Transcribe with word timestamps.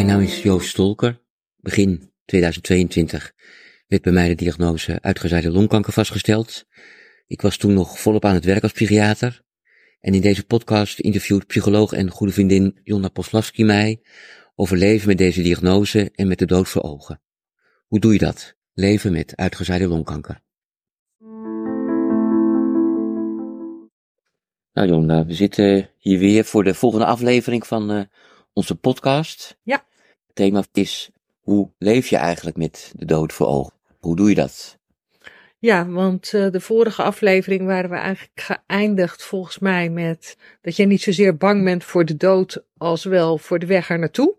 Mijn 0.00 0.12
naam 0.12 0.22
is 0.22 0.42
Joost 0.42 0.68
Stolker. 0.68 1.20
Begin 1.56 2.12
2022 2.24 3.32
werd 3.86 4.02
bij 4.02 4.12
mij 4.12 4.28
de 4.28 4.34
diagnose 4.34 4.98
uitgezaaide 5.00 5.50
longkanker 5.50 5.92
vastgesteld. 5.92 6.66
Ik 7.26 7.42
was 7.42 7.56
toen 7.56 7.74
nog 7.74 7.98
volop 7.98 8.24
aan 8.24 8.34
het 8.34 8.44
werk 8.44 8.62
als 8.62 8.72
psychiater. 8.72 9.42
En 10.00 10.14
in 10.14 10.20
deze 10.20 10.46
podcast 10.46 10.98
interviewt 10.98 11.46
psycholoog 11.46 11.92
en 11.92 12.10
goede 12.10 12.32
vriendin 12.32 12.80
Jonna 12.82 13.08
Poslavski 13.08 13.64
mij 13.64 14.00
over 14.54 14.76
leven 14.76 15.08
met 15.08 15.18
deze 15.18 15.42
diagnose 15.42 16.10
en 16.14 16.28
met 16.28 16.38
de 16.38 16.46
dood 16.46 16.68
voor 16.68 16.82
ogen. 16.82 17.22
Hoe 17.86 18.00
doe 18.00 18.12
je 18.12 18.18
dat? 18.18 18.56
Leven 18.72 19.12
met 19.12 19.36
uitgezaaide 19.36 19.88
longkanker. 19.88 20.40
Nou 24.72 24.88
Jonna, 24.88 25.26
we 25.26 25.34
zitten 25.34 25.90
hier 25.98 26.18
weer 26.18 26.44
voor 26.44 26.64
de 26.64 26.74
volgende 26.74 27.06
aflevering 27.06 27.66
van 27.66 27.92
uh, 27.92 28.02
onze 28.52 28.74
podcast. 28.74 29.58
Ja. 29.62 29.88
Het 30.30 30.38
thema 30.38 30.64
is, 30.72 31.10
hoe 31.40 31.70
leef 31.78 32.08
je 32.08 32.16
eigenlijk 32.16 32.56
met 32.56 32.92
de 32.96 33.04
dood 33.04 33.32
voor 33.32 33.46
ogen? 33.46 33.72
Hoe 33.98 34.16
doe 34.16 34.28
je 34.28 34.34
dat? 34.34 34.78
Ja, 35.58 35.88
want 35.88 36.32
uh, 36.32 36.50
de 36.50 36.60
vorige 36.60 37.02
aflevering 37.02 37.64
waren 37.66 37.90
we 37.90 37.96
eigenlijk 37.96 38.40
geëindigd 38.40 39.22
volgens 39.22 39.58
mij 39.58 39.90
met 39.90 40.36
dat 40.60 40.76
je 40.76 40.86
niet 40.86 41.02
zozeer 41.02 41.36
bang 41.36 41.64
bent 41.64 41.84
voor 41.84 42.04
de 42.04 42.16
dood 42.16 42.64
als 42.76 43.04
wel 43.04 43.38
voor 43.38 43.58
de 43.58 43.66
weg 43.66 43.90
er 43.90 43.98
naartoe. 43.98 44.36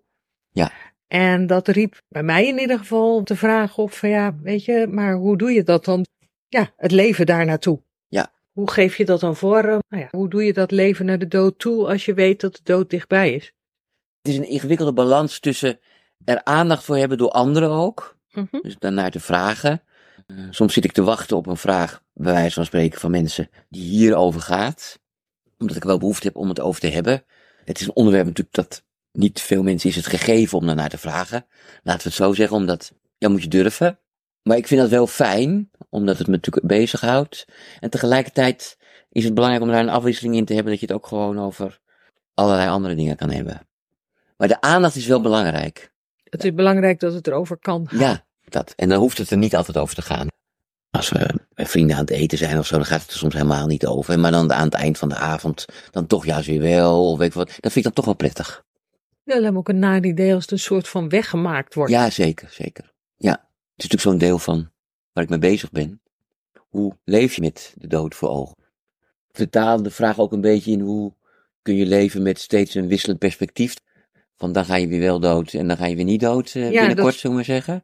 Ja. 0.52 0.72
En 1.08 1.48
dat 1.48 1.68
riep 1.68 2.02
bij 2.08 2.24
mij 2.24 2.48
in 2.48 2.60
ieder 2.60 2.78
geval 2.78 3.24
de 3.24 3.36
vraag 3.36 3.78
op 3.78 3.92
van 3.92 4.10
ja, 4.10 4.36
weet 4.42 4.66
je, 4.66 4.88
maar 4.90 5.14
hoe 5.14 5.38
doe 5.38 5.52
je 5.52 5.64
dat 5.64 5.86
dan? 5.86 6.06
Ja, 6.48 6.74
het 6.78 6.92
leven 6.92 7.26
daar 7.26 7.46
naartoe. 7.46 7.82
Ja. 8.08 8.32
Hoe 8.52 8.72
geef 8.72 8.98
je 8.98 9.06
dat 9.06 9.20
dan 9.20 9.36
vorm? 9.36 9.82
Nou 9.90 10.04
ja, 10.04 10.08
hoe 10.12 10.30
doe 10.30 10.44
je 10.44 10.54
dat 10.54 10.72
leven 10.72 11.06
naar 11.06 11.20
de 11.20 11.28
dood 11.28 11.60
toe 11.60 11.88
als 11.88 12.06
je 12.06 12.14
weet 12.14 12.42
dat 12.42 12.56
de 12.56 12.62
dood 12.64 12.90
dichtbij 12.90 13.34
is? 13.34 13.54
Het 14.22 14.32
is 14.32 14.38
een 14.38 14.50
ingewikkelde 14.50 14.94
balans 14.94 15.40
tussen 15.40 15.80
er 16.26 16.44
aandacht 16.44 16.84
voor 16.84 16.98
hebben 16.98 17.18
door 17.18 17.30
anderen 17.30 17.70
ook. 17.70 18.18
Mm 18.32 18.48
-hmm. 18.52 18.62
Dus 18.62 18.76
daarnaar 18.80 19.12
te 19.12 19.20
vragen. 19.20 19.82
Uh, 20.28 20.48
soms 20.50 20.74
zit 20.74 20.84
ik 20.86 20.92
te 20.92 21.04
wachten 21.04 21.38
op 21.38 21.48
een 21.48 21.58
vraag, 21.58 22.04
bij 22.14 22.34
wijze 22.34 22.54
van 22.54 22.66
spreken, 22.66 23.00
van 23.00 23.12
mensen 23.12 23.50
die 23.70 23.84
hierover 23.84 24.42
gaat. 24.42 25.00
Omdat 25.58 25.76
ik 25.76 25.84
wel 25.84 25.98
behoefte 25.98 26.28
heb 26.28 26.36
om 26.36 26.50
het 26.50 26.60
over 26.60 26.82
te 26.82 26.88
hebben. 26.88 27.24
Het 27.66 27.80
is 27.80 27.88
een 27.88 27.96
onderwerp 27.96 28.26
natuurlijk 28.26 28.56
dat 28.56 28.84
niet 29.12 29.42
veel 29.42 29.64
mensen 29.64 29.90
is 29.90 29.96
het 29.96 30.08
gegeven 30.08 30.58
om 30.58 30.66
daarnaar 30.66 30.90
te 30.90 30.98
vragen. 30.98 31.46
Laten 31.84 32.04
we 32.04 32.08
het 32.08 32.18
zo 32.18 32.34
zeggen, 32.34 32.58
omdat, 32.58 32.94
ja, 33.18 33.30
moet 33.30 33.44
je 33.44 33.50
durven. 33.50 34.00
Maar 34.44 34.58
ik 34.58 34.68
vind 34.68 34.82
dat 34.82 34.90
wel 34.90 35.08
fijn, 35.08 35.70
omdat 35.90 36.18
het 36.18 36.28
me 36.28 36.34
natuurlijk 36.34 36.68
bezighoudt. 36.68 37.46
En 37.80 37.90
tegelijkertijd 37.90 38.78
is 39.10 39.24
het 39.24 39.34
belangrijk 39.34 39.66
om 39.66 39.72
daar 39.72 39.82
een 39.82 39.90
afwisseling 39.90 40.36
in 40.36 40.46
te 40.46 40.54
hebben, 40.54 40.72
dat 40.72 40.82
je 40.82 40.88
het 40.88 40.96
ook 40.96 41.08
gewoon 41.08 41.40
over 41.40 41.80
allerlei 42.34 42.70
andere 42.70 42.96
dingen 42.96 43.16
kan 43.16 43.30
hebben. 43.30 43.68
Maar 44.42 44.50
de 44.50 44.62
aandacht 44.62 44.96
is 44.96 45.06
wel 45.06 45.22
belangrijk. 45.22 45.92
Het 46.24 46.44
is 46.44 46.54
belangrijk 46.54 47.00
dat 47.00 47.14
het 47.14 47.28
erover 47.28 47.58
kan 47.58 47.88
gaan. 47.88 48.00
Ja, 48.00 48.26
dat. 48.50 48.74
En 48.76 48.90
dan 48.90 49.00
hoeft 49.00 49.18
het 49.18 49.30
er 49.30 49.38
niet 49.38 49.56
altijd 49.56 49.78
over 49.78 49.96
te 49.96 50.02
gaan. 50.02 50.28
Als 50.92 51.10
we 51.10 51.40
bij 51.54 51.66
vrienden 51.66 51.96
aan 51.96 52.02
het 52.02 52.10
eten 52.10 52.38
zijn 52.38 52.58
of 52.58 52.66
zo, 52.66 52.76
dan 52.76 52.86
gaat 52.86 53.02
het 53.02 53.12
er 53.12 53.18
soms 53.18 53.34
helemaal 53.34 53.68
niet 53.68 53.86
over. 53.86 54.20
Maar 54.20 54.32
dan 54.32 54.54
aan 54.54 54.66
het 54.66 54.74
eind 54.74 54.98
van 54.98 55.10
de 55.10 55.16
avond, 55.16 55.66
dan 55.92 56.08
toch 56.08 56.26
juist 56.26 56.48
weer 56.48 56.62
wel, 56.62 57.12
of 57.12 57.18
weet 57.18 57.28
ik 57.28 57.34
wat. 57.34 57.48
Dat 57.48 57.72
vind 57.72 57.76
ik 57.76 57.84
dan 57.84 57.94
toch 57.94 58.06
wel 58.06 58.14
prettig. 58.14 58.64
Ja, 59.24 59.40
lijkt 59.40 59.52
me 59.52 59.60
ook 59.60 59.70
een 59.70 59.80
naar 59.80 60.06
idee 60.06 60.34
als 60.34 60.44
het 60.44 60.52
een 60.52 60.60
soort 60.60 60.88
van 60.88 61.10
weggemaakt 61.10 61.74
wordt. 61.74 61.92
Ja, 61.92 62.10
zeker, 62.10 62.50
zeker. 62.50 62.94
Ja, 63.18 63.32
het 63.32 63.40
is 63.76 63.88
natuurlijk 63.90 64.02
zo'n 64.02 64.18
deel 64.18 64.40
van 64.40 64.70
waar 65.14 65.24
ik 65.24 65.30
mee 65.30 65.40
bezig 65.40 65.72
ben. 65.72 66.02
Hoe 66.70 66.98
leef 67.04 67.36
je 67.36 67.42
met 67.42 67.74
de 67.78 67.88
dood 67.88 68.16
voor 68.16 68.30
ogen? 68.30 68.56
Vertaal 69.32 69.84
de 69.84 69.92
vraag 69.92 70.20
ook 70.20 70.32
een 70.32 70.42
beetje 70.42 70.72
in 70.72 70.80
hoe 70.80 71.14
kun 71.62 71.76
je 71.76 71.86
leven 71.86 72.22
met 72.22 72.40
steeds 72.40 72.76
een 72.76 72.88
wisselend 72.88 73.20
perspectief. 73.20 73.76
Van 74.42 74.52
dan 74.52 74.66
ga 74.66 74.76
je 74.76 74.88
weer 74.88 75.00
wel 75.00 75.20
dood 75.20 75.54
en 75.54 75.68
dan 75.68 75.78
ga 75.78 75.86
je 75.86 75.96
weer 75.96 76.06
niet 76.06 76.20
dood 76.20 76.54
uh, 76.54 76.64
Ja, 76.72 76.80
binnenkort, 76.80 77.12
dat- 77.12 77.22
zullen 77.22 77.38
we 77.38 77.44
zeggen. 77.44 77.84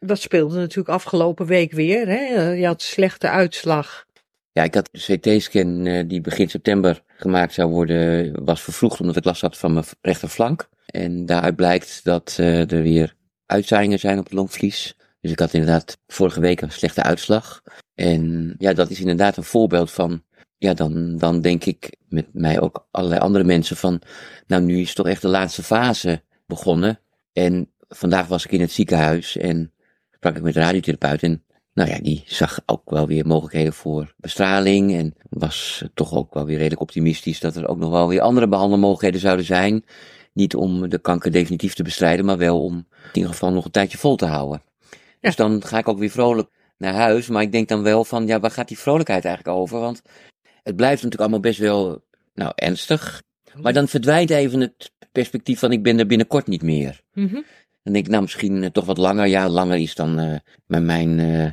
Dat 0.00 0.18
speelde 0.18 0.58
natuurlijk 0.58 0.88
afgelopen 0.88 1.46
week 1.46 1.72
weer. 1.72 2.06
Hè? 2.08 2.50
Je 2.52 2.66
had 2.66 2.82
slechte 2.82 3.28
uitslag. 3.28 4.04
Ja, 4.52 4.62
ik 4.62 4.74
had 4.74 4.88
de 4.92 5.16
CT-scan 5.16 5.86
eh, 5.86 6.08
die 6.08 6.20
begin 6.20 6.48
september 6.50 7.02
gemaakt 7.16 7.52
zou 7.52 7.70
worden, 7.70 8.44
was 8.44 8.62
vervroegd 8.62 9.00
omdat 9.00 9.16
ik 9.16 9.24
last 9.24 9.40
had 9.40 9.58
van 9.58 9.72
mijn 9.72 9.84
rechterflank. 10.00 10.68
En 10.86 11.26
daaruit 11.26 11.56
blijkt 11.56 12.00
dat 12.04 12.36
eh, 12.38 12.72
er 12.72 12.82
weer 12.82 13.14
uitzaaiingen 13.46 13.98
zijn 13.98 14.18
op 14.18 14.24
het 14.24 14.32
longvlies. 14.32 14.96
Dus 15.20 15.30
ik 15.30 15.38
had 15.38 15.52
inderdaad 15.52 15.98
vorige 16.06 16.40
week 16.40 16.60
een 16.60 16.72
slechte 16.72 17.02
uitslag. 17.02 17.62
En 17.94 18.54
ja, 18.58 18.72
dat 18.72 18.90
is 18.90 19.00
inderdaad 19.00 19.36
een 19.36 19.44
voorbeeld 19.44 19.90
van, 19.90 20.22
ja, 20.62 20.74
dan, 20.74 21.16
dan 21.18 21.40
denk 21.40 21.64
ik 21.64 21.96
met 22.08 22.26
mij 22.32 22.60
ook 22.60 22.86
allerlei 22.90 23.20
andere 23.20 23.44
mensen 23.44 23.76
van, 23.76 24.00
nou 24.46 24.62
nu 24.62 24.80
is 24.80 24.94
toch 24.94 25.06
echt 25.06 25.22
de 25.22 25.28
laatste 25.28 25.62
fase 25.62 26.22
begonnen. 26.46 27.00
En 27.32 27.70
vandaag 27.88 28.26
was 28.26 28.44
ik 28.44 28.52
in 28.52 28.60
het 28.60 28.72
ziekenhuis 28.72 29.36
en 29.36 29.72
sprak 30.10 30.36
ik 30.36 30.42
met 30.42 30.54
de 30.54 30.60
radiotherapeut 30.60 31.22
en 31.22 31.42
nou 31.74 31.90
ja, 31.90 31.98
die 31.98 32.22
zag 32.26 32.60
ook 32.66 32.90
wel 32.90 33.06
weer 33.06 33.26
mogelijkheden 33.26 33.72
voor 33.72 34.14
bestraling 34.16 34.94
en 34.94 35.14
was 35.28 35.84
toch 35.94 36.14
ook 36.14 36.34
wel 36.34 36.44
weer 36.44 36.56
redelijk 36.56 36.80
optimistisch 36.80 37.40
dat 37.40 37.56
er 37.56 37.68
ook 37.68 37.78
nog 37.78 37.90
wel 37.90 38.08
weer 38.08 38.20
andere 38.20 38.48
behandelmogelijkheden 38.48 39.20
zouden 39.20 39.44
zijn. 39.44 39.84
Niet 40.32 40.54
om 40.54 40.88
de 40.88 40.98
kanker 40.98 41.32
definitief 41.32 41.74
te 41.74 41.82
bestrijden, 41.82 42.24
maar 42.24 42.38
wel 42.38 42.64
om 42.64 42.74
in 42.74 42.86
ieder 43.12 43.30
geval 43.30 43.52
nog 43.52 43.64
een 43.64 43.70
tijdje 43.70 43.98
vol 43.98 44.16
te 44.16 44.26
houden. 44.26 44.62
Dus 45.20 45.36
dan 45.36 45.62
ga 45.64 45.78
ik 45.78 45.88
ook 45.88 45.98
weer 45.98 46.10
vrolijk 46.10 46.48
naar 46.78 46.94
huis, 46.94 47.28
maar 47.28 47.42
ik 47.42 47.52
denk 47.52 47.68
dan 47.68 47.82
wel 47.82 48.04
van, 48.04 48.26
ja, 48.26 48.40
waar 48.40 48.50
gaat 48.50 48.68
die 48.68 48.78
vrolijkheid 48.78 49.24
eigenlijk 49.24 49.56
over? 49.56 49.80
Want 49.80 50.02
het 50.62 50.76
blijft 50.76 51.02
natuurlijk 51.02 51.20
allemaal 51.20 51.40
best 51.40 51.58
wel, 51.58 52.04
nou, 52.34 52.52
ernstig. 52.54 53.22
Maar 53.54 53.72
dan 53.72 53.88
verdwijnt 53.88 54.30
even 54.30 54.60
het 54.60 54.92
perspectief 55.12 55.58
van, 55.58 55.72
ik 55.72 55.82
ben 55.82 55.98
er 55.98 56.06
binnenkort 56.06 56.46
niet 56.46 56.62
meer. 56.62 57.00
Mhm. 57.12 57.40
Dan 57.82 57.92
denk 57.92 58.04
ik, 58.04 58.10
nou, 58.10 58.22
misschien 58.22 58.62
eh, 58.62 58.70
toch 58.70 58.84
wat 58.84 58.98
langer. 58.98 59.26
Ja, 59.26 59.48
langer 59.48 59.76
is 59.76 59.94
dan 59.94 60.18
eh 60.18 60.38
met 60.66 60.82
mijn, 60.82 61.18
eh, 61.18 61.50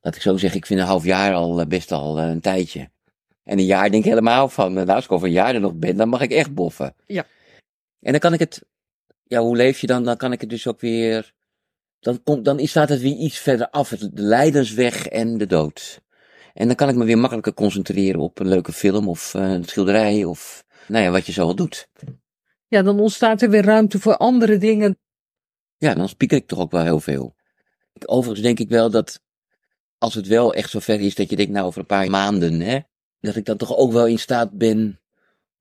laat 0.00 0.16
ik 0.16 0.22
zo 0.22 0.36
zeggen, 0.36 0.58
ik 0.58 0.66
vind 0.66 0.80
een 0.80 0.86
half 0.86 1.04
jaar 1.04 1.34
al 1.34 1.66
best 1.66 1.92
al 1.92 2.18
een 2.18 2.40
tijdje. 2.40 2.90
En 3.44 3.58
een 3.58 3.64
jaar 3.64 3.90
denk 3.90 4.04
ik 4.04 4.10
helemaal 4.10 4.48
van, 4.48 4.72
nou, 4.72 4.88
als 4.88 5.04
ik 5.04 5.12
over 5.12 5.26
een 5.26 5.32
jaar 5.32 5.54
er 5.54 5.60
nog 5.60 5.74
ben, 5.74 5.96
dan 5.96 6.08
mag 6.08 6.20
ik 6.20 6.30
echt 6.30 6.54
boffen. 6.54 6.94
Ja. 7.06 7.26
En 8.00 8.10
dan 8.10 8.20
kan 8.20 8.32
ik 8.32 8.38
het, 8.38 8.64
ja, 9.26 9.40
hoe 9.40 9.56
leef 9.56 9.80
je 9.80 9.86
dan? 9.86 10.04
Dan 10.04 10.16
kan 10.16 10.32
ik 10.32 10.40
het 10.40 10.50
dus 10.50 10.66
ook 10.66 10.80
weer, 10.80 11.32
dan, 12.00 12.22
komt, 12.22 12.44
dan 12.44 12.66
staat 12.66 12.88
het 12.88 13.00
weer 13.00 13.16
iets 13.16 13.38
verder 13.38 13.70
af, 13.70 13.88
de 13.88 14.10
lijdensweg 14.12 15.06
en 15.06 15.38
de 15.38 15.46
dood. 15.46 16.00
En 16.54 16.66
dan 16.66 16.76
kan 16.76 16.88
ik 16.88 16.94
me 16.94 17.04
weer 17.04 17.18
makkelijker 17.18 17.54
concentreren 17.54 18.20
op 18.20 18.38
een 18.38 18.48
leuke 18.48 18.72
film 18.72 19.08
of 19.08 19.34
eh, 19.34 19.50
een 19.50 19.64
schilderij 19.64 20.24
of, 20.24 20.64
nou 20.88 21.04
ja, 21.04 21.10
wat 21.10 21.26
je 21.26 21.32
zo 21.32 21.42
al 21.42 21.54
doet. 21.54 21.88
Ja, 22.68 22.82
dan 22.82 23.00
ontstaat 23.00 23.42
er 23.42 23.50
weer 23.50 23.64
ruimte 23.64 23.98
voor 23.98 24.16
andere 24.16 24.58
dingen. 24.58 24.98
Ja, 25.76 25.94
dan 25.94 26.08
spieker 26.08 26.36
ik 26.36 26.46
toch 26.46 26.58
ook 26.58 26.70
wel 26.70 26.82
heel 26.82 27.00
veel. 27.00 27.34
Overigens 28.06 28.46
denk 28.46 28.58
ik 28.58 28.68
wel 28.68 28.90
dat 28.90 29.20
als 29.98 30.14
het 30.14 30.26
wel 30.26 30.54
echt 30.54 30.70
zover 30.70 31.00
is 31.00 31.14
dat 31.14 31.30
je 31.30 31.36
denkt, 31.36 31.52
nou 31.52 31.66
over 31.66 31.80
een 31.80 31.86
paar 31.86 32.10
maanden, 32.10 32.60
hè, 32.60 32.78
dat 33.20 33.36
ik 33.36 33.44
dan 33.44 33.56
toch 33.56 33.76
ook 33.76 33.92
wel 33.92 34.06
in 34.06 34.18
staat 34.18 34.50
ben 34.58 35.00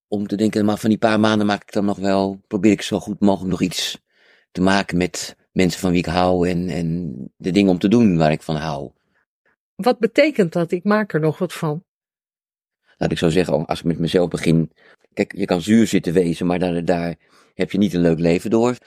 om 0.08 0.28
te 0.28 0.36
denken, 0.36 0.66
maar 0.66 0.78
van 0.78 0.90
die 0.90 0.98
paar 0.98 1.20
maanden 1.20 1.48
maak 1.48 1.62
ik 1.62 1.74
dan 1.74 1.86
nog 1.86 1.98
wel, 1.98 2.42
probeer 2.48 2.72
ik 2.72 2.82
zo 2.82 3.00
goed 3.00 3.20
mogelijk 3.20 3.52
nog 3.52 3.62
iets 3.62 4.02
te 4.52 4.62
maken 4.62 4.98
met 4.98 5.36
mensen 5.52 5.80
van 5.80 5.92
wie 5.92 6.00
ik 6.00 6.06
hou 6.06 6.50
en, 6.50 6.70
en 6.70 7.16
de 7.38 7.52
dingen 7.52 7.72
om 7.72 7.80
te 7.80 7.88
doen 7.88 8.18
waar 8.18 8.32
ik 8.32 8.42
van 8.42 8.56
hou. 8.56 8.92
Wat 9.76 10.00
betekent 10.00 10.54
dat? 10.54 10.72
Ik 10.72 10.84
maak 10.84 11.14
er 11.14 11.20
nog 11.20 11.38
wat 11.38 11.54
van. 11.54 11.84
Laat 12.98 13.12
ik 13.12 13.18
zo 13.18 13.30
zeggen, 13.30 13.66
als 13.66 13.80
ik 13.80 13.86
met 13.86 14.00
mezelf 14.00 14.30
begin, 14.30 14.72
kijk, 15.14 15.36
je 15.36 15.46
kan 15.46 15.62
zuur 15.62 15.88
zitten 15.88 16.14
wezen, 16.14 16.46
maar 16.46 16.60
daar, 16.60 16.86
daar 16.86 17.16
heb 17.54 17.72
je 17.72 17.78
niet 17.78 17.94
een 17.94 18.02
leuk 18.02 18.20
leven 18.20 18.50
door. 18.50 18.78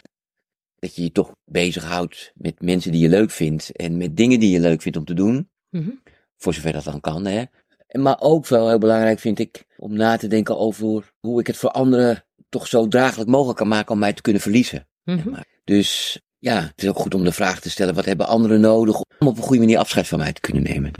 Dat 0.78 0.96
je 0.96 1.02
je 1.02 1.12
toch 1.12 1.34
bezighoudt 1.44 2.32
met 2.34 2.60
mensen 2.60 2.92
die 2.92 3.00
je 3.00 3.08
leuk 3.08 3.30
vindt 3.30 3.72
en 3.72 3.96
met 3.96 4.16
dingen 4.16 4.40
die 4.40 4.50
je 4.50 4.60
leuk 4.60 4.82
vindt 4.82 4.98
om 4.98 5.04
te 5.04 5.14
doen. 5.14 5.50
Mhm. 5.70 5.90
Voor 6.36 6.54
zover 6.54 6.72
dat 6.72 6.84
dan 6.84 7.00
kan, 7.00 7.26
hè. 7.26 7.44
Maar 7.90 8.20
ook 8.20 8.46
wel 8.46 8.68
heel 8.68 8.78
belangrijk 8.78 9.18
vind 9.18 9.38
ik 9.38 9.64
om 9.76 9.92
na 9.92 10.16
te 10.16 10.26
denken 10.26 10.58
over 10.58 11.12
hoe 11.20 11.40
ik 11.40 11.46
het 11.46 11.56
voor 11.56 11.70
anderen 11.70 12.24
toch 12.48 12.66
zo 12.66 12.88
draaglijk 12.88 13.28
mogelijk 13.30 13.58
kan 13.58 13.68
maken 13.68 13.92
om 13.92 13.98
mij 13.98 14.12
te 14.12 14.22
kunnen 14.22 14.42
verliezen. 14.42 14.88
Mhm. 15.04 15.30
Maar 15.30 15.46
Dus 15.64 16.20
ja, 16.44 16.60
het 16.60 16.82
is 16.82 16.88
ook 16.88 16.98
goed 16.98 17.14
om 17.14 17.24
de 17.24 17.32
vraag 17.32 17.60
te 17.60 17.70
stellen, 17.70 17.94
wat 17.94 18.04
hebben 18.04 18.26
anderen 18.26 18.60
nodig 18.60 18.96
om 19.18 19.26
op 19.26 19.36
een 19.36 19.42
goede 19.42 19.58
manier 19.58 19.78
afscheid 19.78 20.08
van 20.08 20.18
mij 20.18 20.32
te 20.32 20.40
kunnen 20.40 20.62
nemen? 20.62 20.92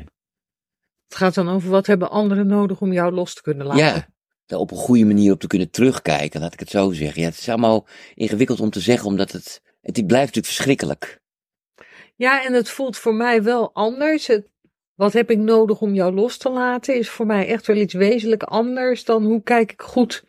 Het 1.07 1.17
gaat 1.17 1.35
dan 1.35 1.49
over 1.49 1.71
wat 1.71 1.87
hebben 1.87 2.11
anderen 2.11 2.47
nodig 2.47 2.81
om 2.81 2.93
jou 2.93 3.13
los 3.13 3.35
te 3.35 3.43
kunnen 3.43 3.67
laten. 3.67 3.85
Ja, 3.85 4.07
daar 4.47 4.59
op 4.59 4.71
een 4.71 4.77
goede 4.77 5.05
manier 5.05 5.33
op 5.33 5.41
te 5.41 5.47
kunnen 5.47 5.71
terugkijken, 5.71 6.41
laat 6.41 6.53
ik 6.53 6.59
het 6.59 6.71
zo 6.71 6.93
zeggen. 6.93 7.23
Ja, 7.23 7.29
het 7.29 7.39
is 7.39 7.49
allemaal 7.49 7.87
ingewikkeld 8.15 8.61
om 8.61 8.71
te 8.71 8.81
zeggen, 8.81 9.07
omdat 9.07 9.33
het, 9.33 9.61
het 9.81 9.95
blijft 9.95 10.35
natuurlijk 10.35 10.47
verschrikkelijk. 10.47 11.21
Ja, 12.17 12.45
en 12.45 12.53
het 12.53 12.69
voelt 12.69 12.97
voor 12.97 13.15
mij 13.15 13.43
wel 13.43 13.75
anders. 13.75 14.27
Het, 14.27 14.49
wat 14.95 15.13
heb 15.13 15.31
ik 15.31 15.39
nodig 15.39 15.81
om 15.81 15.95
jou 15.95 16.15
los 16.15 16.37
te 16.37 16.51
laten, 16.51 16.97
is 16.97 17.09
voor 17.09 17.27
mij 17.27 17.47
echt 17.47 17.67
wel 17.67 17.77
iets 17.77 17.95
wezenlijk 17.95 18.43
anders 18.43 19.05
dan 19.05 19.25
hoe 19.25 19.43
kijk 19.43 19.73
ik 19.73 19.83
goed 19.83 20.25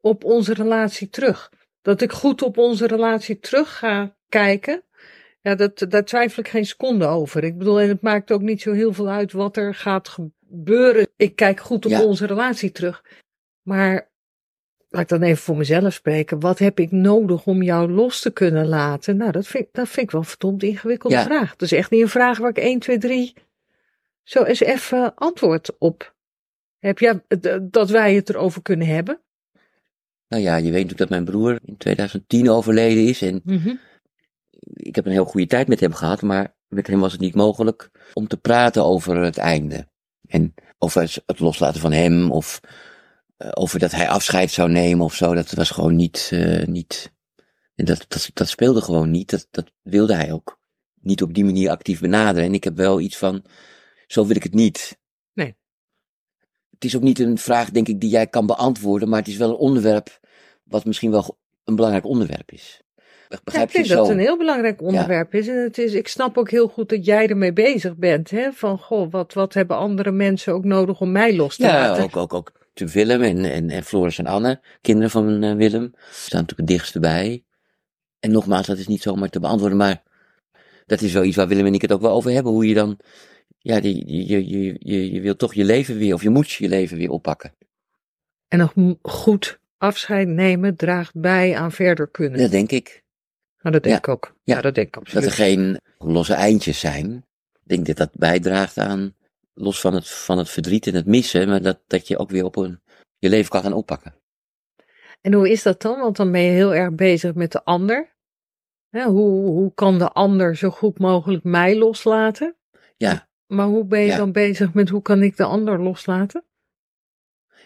op 0.00 0.24
onze 0.24 0.54
relatie 0.54 1.08
terug. 1.08 1.52
Dat 1.82 2.00
ik 2.00 2.12
goed 2.12 2.42
op 2.42 2.58
onze 2.58 2.86
relatie 2.86 3.38
terug 3.38 3.78
ga 3.78 4.16
kijken, 4.28 4.82
ja, 5.40 5.54
dat, 5.54 5.86
daar 5.88 6.04
twijfel 6.04 6.42
ik 6.42 6.48
geen 6.48 6.66
seconde 6.66 7.06
over. 7.06 7.44
Ik 7.44 7.58
bedoel, 7.58 7.80
en 7.80 7.88
het 7.88 8.02
maakt 8.02 8.32
ook 8.32 8.40
niet 8.42 8.62
zo 8.62 8.72
heel 8.72 8.92
veel 8.92 9.08
uit 9.08 9.32
wat 9.32 9.56
er 9.56 9.74
gaat 9.74 10.08
gebeuren. 10.08 11.08
Ik 11.16 11.36
kijk 11.36 11.60
goed 11.60 11.84
op 11.84 11.90
Ja. 11.90 12.02
onze 12.02 12.26
relatie 12.26 12.72
terug. 12.72 13.04
Maar 13.62 14.08
laat 14.88 15.02
ik 15.02 15.08
dan 15.08 15.22
even 15.22 15.42
voor 15.42 15.56
mezelf 15.56 15.92
spreken. 15.92 16.40
Wat 16.40 16.58
heb 16.58 16.78
ik 16.78 16.90
nodig 16.90 17.46
om 17.46 17.62
jou 17.62 17.90
los 17.90 18.20
te 18.20 18.30
kunnen 18.30 18.66
laten? 18.66 19.16
Nou, 19.16 19.30
dat 19.30 19.46
vind, 19.46 19.66
dat 19.72 19.88
vind 19.88 20.06
ik 20.06 20.10
wel 20.10 20.20
een 20.20 20.26
verdomd 20.26 20.62
ingewikkelde 20.62 21.16
Ja. 21.16 21.24
vraag. 21.24 21.50
Dat 21.50 21.62
is 21.62 21.78
echt 21.78 21.90
niet 21.90 22.02
een 22.02 22.08
vraag 22.08 22.38
waar 22.38 22.50
ik 22.50 22.58
1, 22.58 22.78
2, 22.78 22.98
3 22.98 23.34
zo 24.22 24.42
eens 24.42 24.60
even 24.60 25.14
antwoord 25.14 25.78
op 25.78 26.14
heb. 26.78 26.98
Ja, 26.98 27.22
dat 27.62 27.90
wij 27.90 28.14
het 28.14 28.28
erover 28.28 28.62
kunnen 28.62 28.86
hebben. 28.86 29.20
Nou 30.28 30.42
ja, 30.42 30.56
je 30.56 30.62
weet 30.62 30.72
natuurlijk 30.72 30.98
dat 30.98 31.08
mijn 31.08 31.24
broer 31.24 31.58
in 31.64 31.76
2010 31.76 32.48
overleden 32.50 33.04
is. 33.06 33.22
En 33.22 33.42
ik 34.72 34.94
heb 34.94 35.06
een 35.06 35.12
heel 35.12 35.24
goede 35.24 35.46
tijd 35.46 35.68
met 35.68 35.80
hem 35.80 35.92
gehad, 35.94 36.22
maar 36.22 36.56
met 36.68 36.86
hem 36.86 37.00
was 37.00 37.12
het 37.12 37.20
niet 37.20 37.34
mogelijk 37.34 37.90
om 38.14 38.28
te 38.28 38.36
praten 38.36 38.84
over 38.84 39.16
het 39.16 39.38
einde. 39.38 39.88
En 40.26 40.54
over 40.78 41.00
het- 41.00 41.38
loslaten 41.40 41.80
van 41.80 41.92
hem, 41.92 42.30
of 42.30 42.60
eh, 43.36 43.50
over 43.54 43.78
dat 43.78 43.90
hij 43.90 44.08
afscheid 44.08 44.50
zou 44.50 44.70
nemen 44.70 45.04
of 45.04 45.14
zo. 45.14 45.34
Dat 45.34 45.50
was 45.52 45.70
gewoon 45.70 45.96
niet, 45.96 46.28
eh, 46.32 46.66
niet 46.66 47.12
en 47.74 47.84
dat, 47.84 48.04
dat, 48.08 48.30
dat 48.34 48.48
speelde 48.48 48.80
gewoon 48.80 49.10
niet. 49.10 49.30
Dat, 49.30 49.46
dat 49.50 49.72
wilde 49.82 50.14
hij 50.14 50.32
ook 50.32 50.60
niet 51.00 51.22
op 51.22 51.34
die 51.34 51.44
manier 51.44 51.70
actief 51.70 52.00
benaderen. 52.00 52.48
En 52.48 52.54
ik 52.54 52.64
heb 52.64 52.76
wel 52.76 53.00
iets 53.00 53.16
van, 53.16 53.44
zo 54.06 54.26
wil 54.26 54.36
ik 54.36 54.42
het 54.42 54.54
niet. 54.54 54.98
Nee. 55.32 55.56
Het 56.70 56.84
is 56.84 56.96
ook 56.96 57.02
niet 57.02 57.18
een 57.18 57.38
vraag, 57.38 57.70
denk 57.70 57.88
ik, 57.88 58.00
die 58.00 58.10
jij 58.10 58.26
kan 58.26 58.46
beantwoorden, 58.46 59.08
maar 59.08 59.18
het 59.18 59.28
is 59.28 59.36
wel 59.36 59.48
een 59.48 59.56
onderwerp 59.56 60.20
wat 60.62 60.84
misschien 60.84 61.10
wel 61.10 61.38
een 61.64 61.74
belangrijk 61.76 62.04
onderwerp 62.06 62.52
is. 62.52 62.82
Ja, 63.28 63.38
Begrijp 63.44 63.66
ik 63.68 63.70
je 63.72 63.76
denk 63.76 63.90
zo? 63.90 63.94
dat 63.96 64.06
het 64.06 64.16
een 64.16 64.22
heel 64.22 64.36
belangrijk 64.38 64.82
onderwerp 64.82 65.34
is. 65.34 65.48
En 65.48 65.62
het 65.62 65.78
is, 65.78 65.92
ik 65.92 66.08
snap 66.08 66.36
ook 66.38 66.50
heel 66.50 66.68
goed 66.68 66.88
dat 66.88 67.04
jij 67.04 67.26
ermee 67.28 67.52
bezig 67.52 67.96
bent. 67.96 68.30
Hè? 68.30 68.52
Van, 68.52 68.78
goh, 68.78 69.10
wat, 69.10 69.32
wat 69.32 69.54
hebben 69.54 69.76
andere 69.76 70.10
mensen 70.10 70.52
ook 70.52 70.64
nodig 70.64 71.00
om 71.00 71.12
mij 71.12 71.36
los 71.36 71.56
te 71.56 71.62
Ja, 71.62 71.72
laten? 71.88 72.02
ook, 72.04 72.16
ook, 72.16 72.34
ook 72.34 72.52
de 72.72 72.90
Willem 72.92 73.22
en, 73.22 73.44
en, 73.44 73.70
en 73.70 73.84
Floris 73.84 74.18
en 74.18 74.26
Anne, 74.26 74.60
kinderen 74.80 75.10
van 75.10 75.42
eh, 75.42 75.54
Willem, 75.54 75.94
staan 76.10 76.40
natuurlijk 76.40 76.58
het 76.58 76.66
dichtst 76.78 77.00
bij. 77.00 77.44
En 78.20 78.30
nogmaals, 78.30 78.66
dat 78.66 78.78
is 78.78 78.86
niet 78.86 79.02
zomaar 79.02 79.28
te 79.28 79.40
beantwoorden, 79.40 79.78
maar 79.78 80.02
dat 80.86 81.00
is 81.00 81.12
wel 81.12 81.24
iets 81.24 81.36
waar 81.36 81.48
Willem 81.48 81.66
en 81.66 81.74
ik 81.74 81.82
het 81.82 81.92
ook 81.92 82.00
wel 82.00 82.12
over 82.12 82.30
hebben. 82.30 82.52
Hoe 82.52 82.68
je 82.68 82.74
dan, 82.74 82.98
ja, 83.58 83.80
die, 83.80 84.04
die- 84.04 84.28
je, 84.28 84.48
je, 84.48 84.76
je, 84.78 85.12
je 85.12 85.20
wil 85.20 85.36
toch 85.36 85.54
je 85.54 85.64
leven 85.64 85.98
weer, 85.98 86.14
of 86.14 86.22
je 86.22 86.30
moet 86.30 86.50
je 86.50 86.68
leven 86.68 86.96
weer 86.96 87.10
oppakken. 87.10 87.52
En 88.48 88.58
nog 88.58 88.72
goed 89.02 89.58
afscheid 89.78 90.28
nemen 90.28 90.76
draagt 90.76 91.14
bij 91.14 91.56
aan 91.56 91.72
verder 91.72 92.08
kunnen. 92.08 92.38
Dat 92.38 92.50
denk 92.50 92.70
ik. 92.70 93.02
Nou, 93.68 93.80
dat 93.80 93.82
denk 93.90 94.06
Ja. 94.06 94.12
ik 94.12 94.16
ook. 94.18 94.34
Ja, 94.44 94.54
Ja. 94.56 94.60
dat 94.60 94.74
denk 94.74 94.86
ik 94.86 94.92
Dat 94.92 95.02
absoluut. 95.02 95.26
er 95.26 95.32
geen 95.32 95.80
losse 95.98 96.34
eindjes 96.34 96.80
zijn. 96.80 97.26
Ik 97.52 97.68
denk 97.74 97.86
dat 97.86 97.96
dat 97.96 98.10
bijdraagt 98.12 98.78
aan, 98.78 99.14
los 99.54 99.80
van 99.80 99.94
het, 99.94 100.08
van 100.08 100.38
het 100.38 100.48
verdriet 100.50 100.86
en 100.86 100.94
het 100.94 101.06
missen, 101.06 101.48
maar 101.48 101.62
dat, 101.62 101.80
dat 101.86 102.08
je 102.08 102.18
ook 102.18 102.30
weer 102.30 102.44
op 102.44 102.56
een, 102.56 102.80
je 103.18 103.28
leven 103.28 103.50
kan 103.50 103.62
gaan 103.62 103.72
oppakken. 103.72 104.14
En 105.20 105.32
hoe 105.32 105.50
is 105.50 105.62
dat 105.62 105.82
dan? 105.82 106.00
Want 106.00 106.16
dan 106.16 106.32
ben 106.32 106.40
je 106.40 106.50
heel 106.50 106.74
erg 106.74 106.94
bezig 106.94 107.34
met 107.34 107.52
de 107.52 107.64
ander. 107.64 108.16
Hè, 108.90 109.04
hoe, 109.04 109.46
hoe 109.50 109.74
kan 109.74 109.98
de 109.98 110.08
ander 110.12 110.56
zo 110.56 110.70
goed 110.70 110.98
mogelijk 110.98 111.44
mij 111.44 111.76
loslaten? 111.76 112.56
Ja, 112.96 113.26
Maar 113.46 113.66
hoe 113.66 113.84
ben 113.84 114.00
je 114.00 114.06
Ja. 114.06 114.16
dan 114.16 114.32
bezig 114.32 114.72
met 114.74 114.88
hoe 114.88 115.02
kan 115.02 115.22
ik 115.22 115.36
de 115.36 115.44
ander 115.44 115.82
loslaten? 115.82 116.44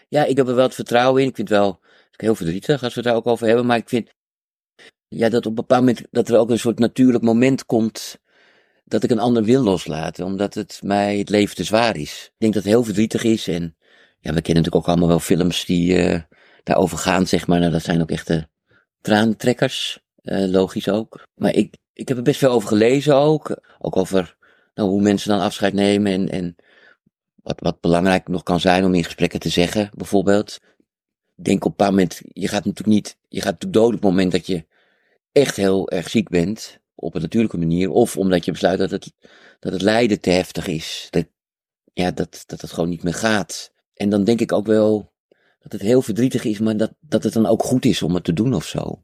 Ja, 0.07 0.23
ik 0.25 0.37
heb 0.37 0.47
er 0.47 0.55
wel 0.55 0.63
het 0.65 0.75
vertrouwen 0.75 1.21
in. 1.21 1.27
Ik 1.27 1.35
vind 1.35 1.49
het 1.49 1.57
wel 1.57 1.79
heel 2.11 2.35
verdrietig 2.35 2.83
als 2.83 2.93
we 2.93 2.99
het 2.99 3.09
daar 3.09 3.17
ook 3.17 3.27
over 3.27 3.47
hebben. 3.47 3.65
Maar 3.65 3.77
ik 3.77 3.89
vind 3.89 4.09
ja, 5.17 5.29
dat 5.29 5.45
op 5.45 5.45
een 5.45 5.55
bepaald 5.55 5.81
moment 5.81 6.05
dat 6.11 6.29
er 6.29 6.37
ook 6.37 6.49
een 6.49 6.59
soort 6.59 6.79
natuurlijk 6.79 7.23
moment 7.23 7.65
komt 7.65 8.21
dat 8.85 9.03
ik 9.03 9.11
een 9.11 9.19
ander 9.19 9.43
wil 9.43 9.63
loslaten. 9.63 10.25
Omdat 10.25 10.53
het 10.53 10.79
mij 10.83 11.17
het 11.17 11.29
leven 11.29 11.55
te 11.55 11.63
zwaar 11.63 11.97
is. 11.97 12.23
Ik 12.25 12.35
denk 12.37 12.53
dat 12.53 12.63
het 12.63 12.71
heel 12.71 12.83
verdrietig 12.83 13.23
is. 13.23 13.47
En 13.47 13.75
ja, 14.19 14.33
we 14.33 14.41
kennen 14.41 14.63
natuurlijk 14.63 14.75
ook 14.75 14.87
allemaal 14.87 15.07
wel 15.07 15.19
films 15.19 15.65
die 15.65 15.97
eh, 15.97 16.21
daarover 16.63 16.97
gaan, 16.97 17.27
zeg 17.27 17.47
maar. 17.47 17.59
Nou, 17.59 17.71
dat 17.71 17.83
zijn 17.83 18.01
ook 18.01 18.11
echte 18.11 18.47
traantrekkers. 19.01 20.01
eh, 20.21 20.45
logisch 20.45 20.89
ook. 20.89 21.27
Maar 21.35 21.53
ik, 21.53 21.77
ik 21.93 22.07
heb 22.07 22.17
er 22.17 22.23
best 22.23 22.39
veel 22.39 22.51
over 22.51 22.67
gelezen 22.67 23.15
ook. 23.15 23.61
Ook 23.79 23.97
over 23.97 24.37
nou, 24.73 24.89
hoe 24.89 25.01
mensen 25.01 25.29
dan 25.29 25.39
afscheid 25.39 25.73
nemen 25.73 26.11
en, 26.11 26.29
en 26.29 26.55
wat, 27.35 27.59
wat 27.59 27.81
belangrijk 27.81 28.27
nog 28.27 28.43
kan 28.43 28.59
zijn 28.59 28.85
om 28.85 28.93
in 28.93 29.03
gesprekken 29.03 29.39
te 29.39 29.49
zeggen, 29.49 29.89
bijvoorbeeld. 29.95 30.59
Denk 31.35 31.65
op 31.65 31.71
een 31.71 31.77
bepaald 31.77 31.91
moment, 31.91 32.21
je 32.23 32.47
gaat 32.47 32.65
natuurlijk 32.65 32.95
niet, 32.95 33.17
je 33.27 33.41
gaat 33.41 33.51
natuurlijk 33.51 33.73
dood 33.73 33.87
op 33.87 34.01
het 34.01 34.09
moment 34.09 34.31
dat 34.31 34.47
je 34.47 34.65
echt 35.33 35.55
heel 35.55 35.89
erg 35.89 36.09
ziek 36.09 36.29
bent, 36.29 36.79
op 36.95 37.15
een 37.15 37.21
natuurlijke 37.21 37.57
manier, 37.57 37.89
of 37.89 38.17
omdat 38.17 38.45
je 38.45 38.51
besluit 38.51 38.79
dat 38.79 38.91
het, 38.91 39.13
dat 39.59 39.73
het 39.73 39.81
lijden 39.81 40.21
te 40.21 40.29
heftig 40.29 40.67
is. 40.67 41.07
Dat, 41.09 41.25
ja, 41.93 42.11
dat, 42.11 42.43
dat 42.45 42.61
het 42.61 42.71
gewoon 42.71 42.89
niet 42.89 43.03
meer 43.03 43.13
gaat. 43.13 43.71
En 43.93 44.09
dan 44.09 44.23
denk 44.23 44.39
ik 44.39 44.51
ook 44.51 44.65
wel 44.65 45.11
dat 45.59 45.71
het 45.71 45.81
heel 45.81 46.01
verdrietig 46.01 46.43
is, 46.43 46.59
maar 46.59 46.77
dat, 46.77 46.93
dat 46.99 47.23
het 47.23 47.33
dan 47.33 47.45
ook 47.45 47.63
goed 47.63 47.85
is 47.85 48.01
om 48.01 48.13
het 48.13 48.23
te 48.23 48.33
doen 48.33 48.53
of 48.53 48.65
zo. 48.65 49.03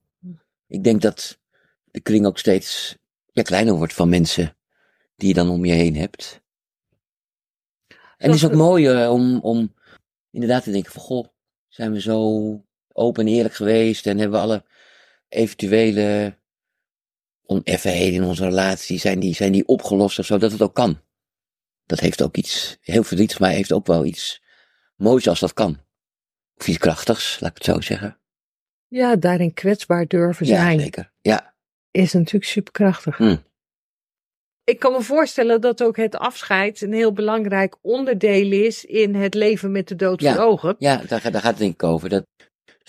Ik 0.68 0.84
denk 0.84 1.02
dat 1.02 1.40
de 1.86 2.00
kring 2.00 2.26
ook 2.26 2.38
steeds 2.38 2.98
ja, 3.32 3.42
kleiner 3.42 3.74
wordt 3.74 3.94
van 3.94 4.10
mensen 4.10 4.58
die 5.16 5.28
je 5.28 5.34
dan 5.34 5.50
om 5.50 5.66
je 5.66 5.74
heen 5.74 5.96
hebt. 5.96 6.42
En 8.18 8.28
het 8.28 8.36
is 8.36 8.46
ook 8.46 8.54
mooi 8.54 8.88
eh, 8.88 9.12
om, 9.12 9.40
om 9.40 9.74
inderdaad 10.32 10.64
te 10.64 10.72
denken 10.72 10.92
van, 10.92 11.02
goh, 11.02 11.28
zijn 11.68 11.92
we 11.92 12.02
zo 12.02 12.64
open 12.94 13.28
en 13.28 13.34
eerlijk 13.34 13.56
geweest 13.56 14.08
en 14.08 14.18
hebben 14.18 14.40
we 14.40 14.46
alle 14.46 14.66
eventuele 15.30 16.38
oneffenheden 17.46 18.14
in 18.14 18.24
onze 18.24 18.44
relatie, 18.44 19.00
zijn 19.00 19.20
die, 19.20 19.34
zijn 19.34 19.52
die 19.52 19.68
opgelost 19.68 20.20
of 20.20 20.26
zo, 20.26 20.38
dat 20.38 20.52
het 20.52 20.62
ook 20.62 20.76
kan. 20.76 21.02
Dat 21.86 22.00
heeft 22.00 22.22
ook 22.22 22.38
iets 22.38 22.78
heel 22.82 23.04
verdrietigs, 23.04 23.40
maar 23.40 23.50
heeft 23.50 23.72
ook 23.72 23.88
wel 23.88 24.06
iets 24.06 24.42
moois 24.96 25.28
als 25.28 25.40
dat 25.40 25.54
kan. 25.54 25.78
Of 26.58 26.68
iets 26.68 26.78
krachtigs, 26.78 27.40
laat 27.40 27.50
ik 27.50 27.58
het 27.58 27.66
zo 27.76 27.82
zeggen. 27.82 28.20
Ja, 28.88 29.16
daarin 29.16 29.54
kwetsbaar 29.54 30.08
durven 30.08 30.46
Ja, 30.46 30.56
zijn 30.56 30.80
zeker. 30.80 31.12
Ja, 31.22 31.54
is 31.92 32.14
natuurlijk 32.14 32.46
superkrachtig. 32.52 33.18
Hm. 33.18 33.38
Ik 34.64 34.80
kan 34.80 34.92
me 34.92 35.02
voorstellen 35.02 35.62
dat 35.62 35.84
ook 35.84 35.98
het 35.98 36.16
afscheid 36.16 36.82
een 36.82 36.94
heel 36.94 37.14
belangrijk 37.14 37.76
onderdeel 37.82 38.52
is 38.52 38.86
in 38.86 39.16
het 39.16 39.34
leven 39.34 39.72
met 39.72 39.88
de 39.88 39.96
dood 39.96 40.22
Ja. 40.22 40.38
ogen. 40.38 40.76
ja 40.80 40.96
daar, 41.08 41.22
gaat- 41.22 41.32
daar 41.34 41.42
gaat 41.42 41.52
het 41.52 41.60
denk 41.60 41.74
ik 41.74 41.84
over. 41.84 42.10
Dat, 42.10 42.26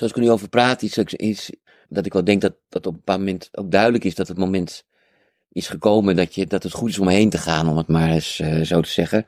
zoals 0.00 0.12
ik 0.12 0.18
er 0.18 0.28
nu 0.28 0.34
over 0.34 0.48
praat, 0.48 0.82
is, 0.82 1.50
dat 1.88 2.06
ik 2.06 2.12
wel 2.12 2.24
denk 2.24 2.40
dat, 2.40 2.54
dat 2.68 2.86
op 2.86 2.92
een 2.92 2.98
bepaald 2.98 3.18
moment 3.18 3.48
ook 3.52 3.70
duidelijk 3.70 4.04
is 4.04 4.14
dat 4.14 4.28
het 4.28 4.38
moment 4.38 4.84
is 5.52 5.68
gekomen 5.68 6.16
dat, 6.16 6.34
je, 6.34 6.46
dat 6.46 6.62
het 6.62 6.72
goed 6.72 6.88
is 6.88 6.98
om 6.98 7.08
heen 7.08 7.30
te 7.30 7.38
gaan, 7.38 7.68
om 7.68 7.76
het 7.76 7.88
maar 7.88 8.10
eens 8.10 8.40
eh, 8.40 8.60
zo 8.60 8.80
te 8.80 8.88
zeggen. 8.88 9.24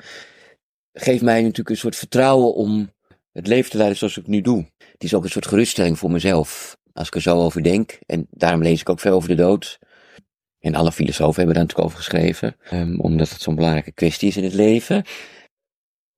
Geeft 0.92 1.22
mij 1.22 1.40
natuurlijk 1.40 1.68
een 1.68 1.76
soort 1.76 1.96
vertrouwen 1.96 2.54
om 2.54 2.92
het 3.32 3.46
leven 3.46 3.70
te 3.70 3.76
leiden 3.76 3.98
zoals 3.98 4.16
ik 4.16 4.26
nu 4.26 4.40
doe. 4.40 4.70
Het 4.92 5.04
is 5.04 5.14
ook 5.14 5.24
een 5.24 5.30
soort 5.30 5.46
geruststelling 5.46 5.98
voor 5.98 6.10
mezelf, 6.10 6.76
als 6.92 7.06
ik 7.06 7.14
er 7.14 7.22
zo 7.22 7.42
over 7.42 7.62
denk. 7.62 7.98
En 8.06 8.26
daarom 8.30 8.62
lees 8.62 8.80
ik 8.80 8.88
ook 8.88 9.00
veel 9.00 9.14
over 9.14 9.28
de 9.28 9.34
dood. 9.34 9.78
En 10.60 10.74
alle 10.74 10.92
filosofen 10.92 11.36
hebben 11.36 11.54
daar 11.54 11.64
natuurlijk 11.64 11.88
over 11.88 11.98
geschreven, 11.98 12.56
ehm, 12.62 13.00
omdat 13.00 13.30
het 13.30 13.40
zo'n 13.40 13.54
belangrijke 13.54 13.92
kwestie 13.92 14.28
is 14.28 14.36
in 14.36 14.44
het 14.44 14.54
leven. 14.54 15.04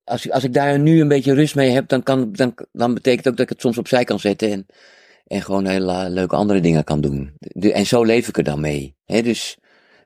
Als, 0.05 0.25
ik- 0.25 0.31
als 0.31 0.43
ik 0.43 0.53
daar 0.53 0.79
nu 0.79 1.01
een 1.01 1.07
beetje 1.07 1.33
rust 1.33 1.55
mee 1.55 1.69
heb, 1.69 1.87
dan, 1.87 2.03
kan, 2.03 2.31
dan, 2.31 2.53
dan 2.71 2.93
betekent 2.93 3.27
ook 3.27 3.37
dat 3.37 3.45
ik 3.45 3.49
het 3.51 3.61
soms 3.61 3.77
opzij 3.77 4.03
kan 4.03 4.19
zetten 4.19 4.51
en, 4.51 4.65
en 5.27 5.41
gewoon 5.41 5.65
hele 5.65 6.09
leuke 6.09 6.35
andere 6.35 6.59
dingen 6.59 6.83
kan 6.83 7.01
doen. 7.01 7.37
En 7.59 7.85
zo 7.85 8.03
leef 8.03 8.27
ik 8.27 8.37
er 8.37 8.43
dan 8.43 8.59
mee. 8.59 8.95
Dus 9.05 9.57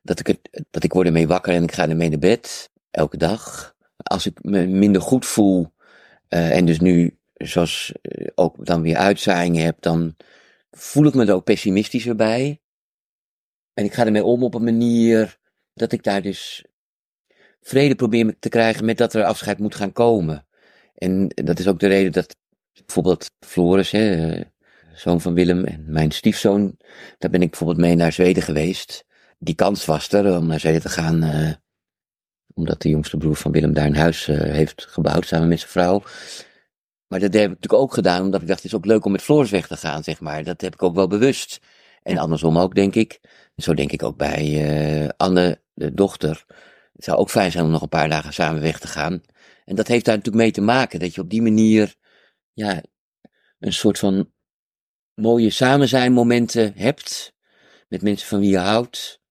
dat 0.03 0.19
ik, 0.19 0.27
het, 0.27 0.65
dat 0.71 0.83
ik 0.83 0.93
word 0.93 1.07
ermee 1.07 1.27
wakker 1.27 1.53
en 1.53 1.63
ik 1.63 1.71
ga 1.71 1.89
ermee 1.89 2.09
naar 2.09 2.19
bed, 2.19 2.69
elke 2.91 3.17
dag. 3.17 3.75
Als 3.97 4.25
ik 4.25 4.43
me 4.43 4.65
minder 4.67 5.01
goed 5.01 5.25
voel, 5.25 5.73
eh, 6.27 6.57
en 6.57 6.65
dus 6.65 6.79
nu, 6.79 7.17
zoals 7.33 7.93
eh, 8.01 8.27
ook 8.35 8.65
dan 8.65 8.81
weer 8.81 8.97
uitzaaiingen 8.97 9.65
heb, 9.65 9.77
dan 9.81 10.15
voel 10.71 11.05
ik 11.05 11.13
me 11.13 11.25
er 11.25 11.33
ook 11.33 11.43
pessimistischer 11.43 12.15
bij. 12.15 12.61
En 13.73 13.85
ik 13.85 13.93
ga 13.93 14.05
ermee 14.05 14.23
om 14.23 14.43
op 14.43 14.53
een 14.53 14.63
manier 14.63 15.37
dat 15.73 15.91
ik 15.91 16.03
daar 16.03 16.21
dus 16.21 16.65
vrede 17.61 17.95
probeer 17.95 18.35
te 18.39 18.49
krijgen 18.49 18.85
met 18.85 18.97
dat 18.97 19.13
er 19.13 19.23
afscheid 19.23 19.59
moet 19.59 19.75
gaan 19.75 19.91
komen. 19.91 20.47
En 20.95 21.27
dat 21.27 21.59
is 21.59 21.67
ook 21.67 21.79
de 21.79 21.87
reden 21.87 22.11
dat 22.11 22.35
bijvoorbeeld 22.85 23.31
Floris, 23.39 23.91
hè, 23.91 24.31
eh, 24.31 24.45
zoon 24.93 25.21
van 25.21 25.33
Willem 25.33 25.65
en 25.65 25.83
mijn 25.87 26.11
stiefzoon, 26.11 26.77
daar 27.17 27.31
ben 27.31 27.41
ik 27.41 27.49
bijvoorbeeld 27.49 27.79
mee 27.79 27.95
naar 27.95 28.11
Zweden 28.11 28.43
geweest. 28.43 29.05
Die 29.37 29.55
kans 29.55 29.85
was 29.85 30.11
er 30.11 30.37
om 30.37 30.47
naar 30.47 30.59
Zweden 30.59 30.81
te 30.81 30.89
gaan, 30.89 31.23
eh, 31.23 31.51
omdat 32.53 32.81
de 32.81 32.89
jongste 32.89 33.17
broer 33.17 33.35
van 33.35 33.51
Willem 33.51 33.73
daar 33.73 33.85
een 33.85 33.95
huis 33.95 34.27
eh, 34.27 34.37
heeft 34.37 34.85
gebouwd 34.89 35.25
samen 35.25 35.47
met 35.47 35.59
zijn 35.59 35.71
vrouw. 35.71 36.03
Maar 37.07 37.19
dat 37.19 37.33
heb 37.33 37.43
ik 37.43 37.49
natuurlijk 37.49 37.81
ook 37.81 37.93
gedaan, 37.93 38.21
omdat 38.21 38.41
ik 38.41 38.47
dacht, 38.47 38.63
het 38.63 38.71
is 38.71 38.77
ook 38.77 38.85
leuk 38.85 39.05
om 39.05 39.11
met 39.11 39.21
Floris 39.21 39.49
weg 39.49 39.67
te 39.67 39.77
gaan, 39.77 40.03
zeg 40.03 40.19
maar. 40.19 40.43
Dat 40.43 40.61
heb 40.61 40.73
ik 40.73 40.83
ook 40.83 40.95
wel 40.95 41.07
bewust. 41.07 41.59
En 42.03 42.17
andersom 42.17 42.57
ook, 42.57 42.75
denk 42.75 42.95
ik. 42.95 43.19
Zo 43.55 43.73
denk 43.73 43.91
ik 43.91 44.03
ook 44.03 44.17
bij 44.17 45.11
Anne, 45.17 45.61
de 45.73 45.93
dochter. 45.93 46.45
Het 46.99 47.07
zou 47.07 47.19
ook 47.19 47.29
fijn 47.29 47.51
zijn 47.51 47.65
om 47.65 47.71
nog 47.71 47.81
een 47.81 47.89
paar 47.89 48.09
dagen 48.09 48.33
samen 48.33 48.61
weg 48.61 48.79
te 48.79 48.87
gaan. 48.87 49.21
En 49.65 49.75
dat 49.75 49.87
heeft 49.87 50.05
daar 50.05 50.15
natuurlijk 50.15 50.43
mee 50.43 50.51
te 50.51 50.61
maken, 50.61 50.99
dat 50.99 51.15
je 51.15 51.21
op 51.21 51.29
die 51.29 51.41
manier, 51.41 51.95
ja, 52.53 52.83
een 53.59 53.73
soort 53.73 53.99
van 53.99 54.31
mooie 55.13 55.49
samen 55.49 55.87
zijn 55.87 56.13
momenten 56.13 56.73
hebt. 56.75 57.33
Met 57.87 58.01
mensen 58.01 58.27
van 58.27 58.39
wie 58.39 58.49
je 58.49 58.57
houdt. 58.57 59.21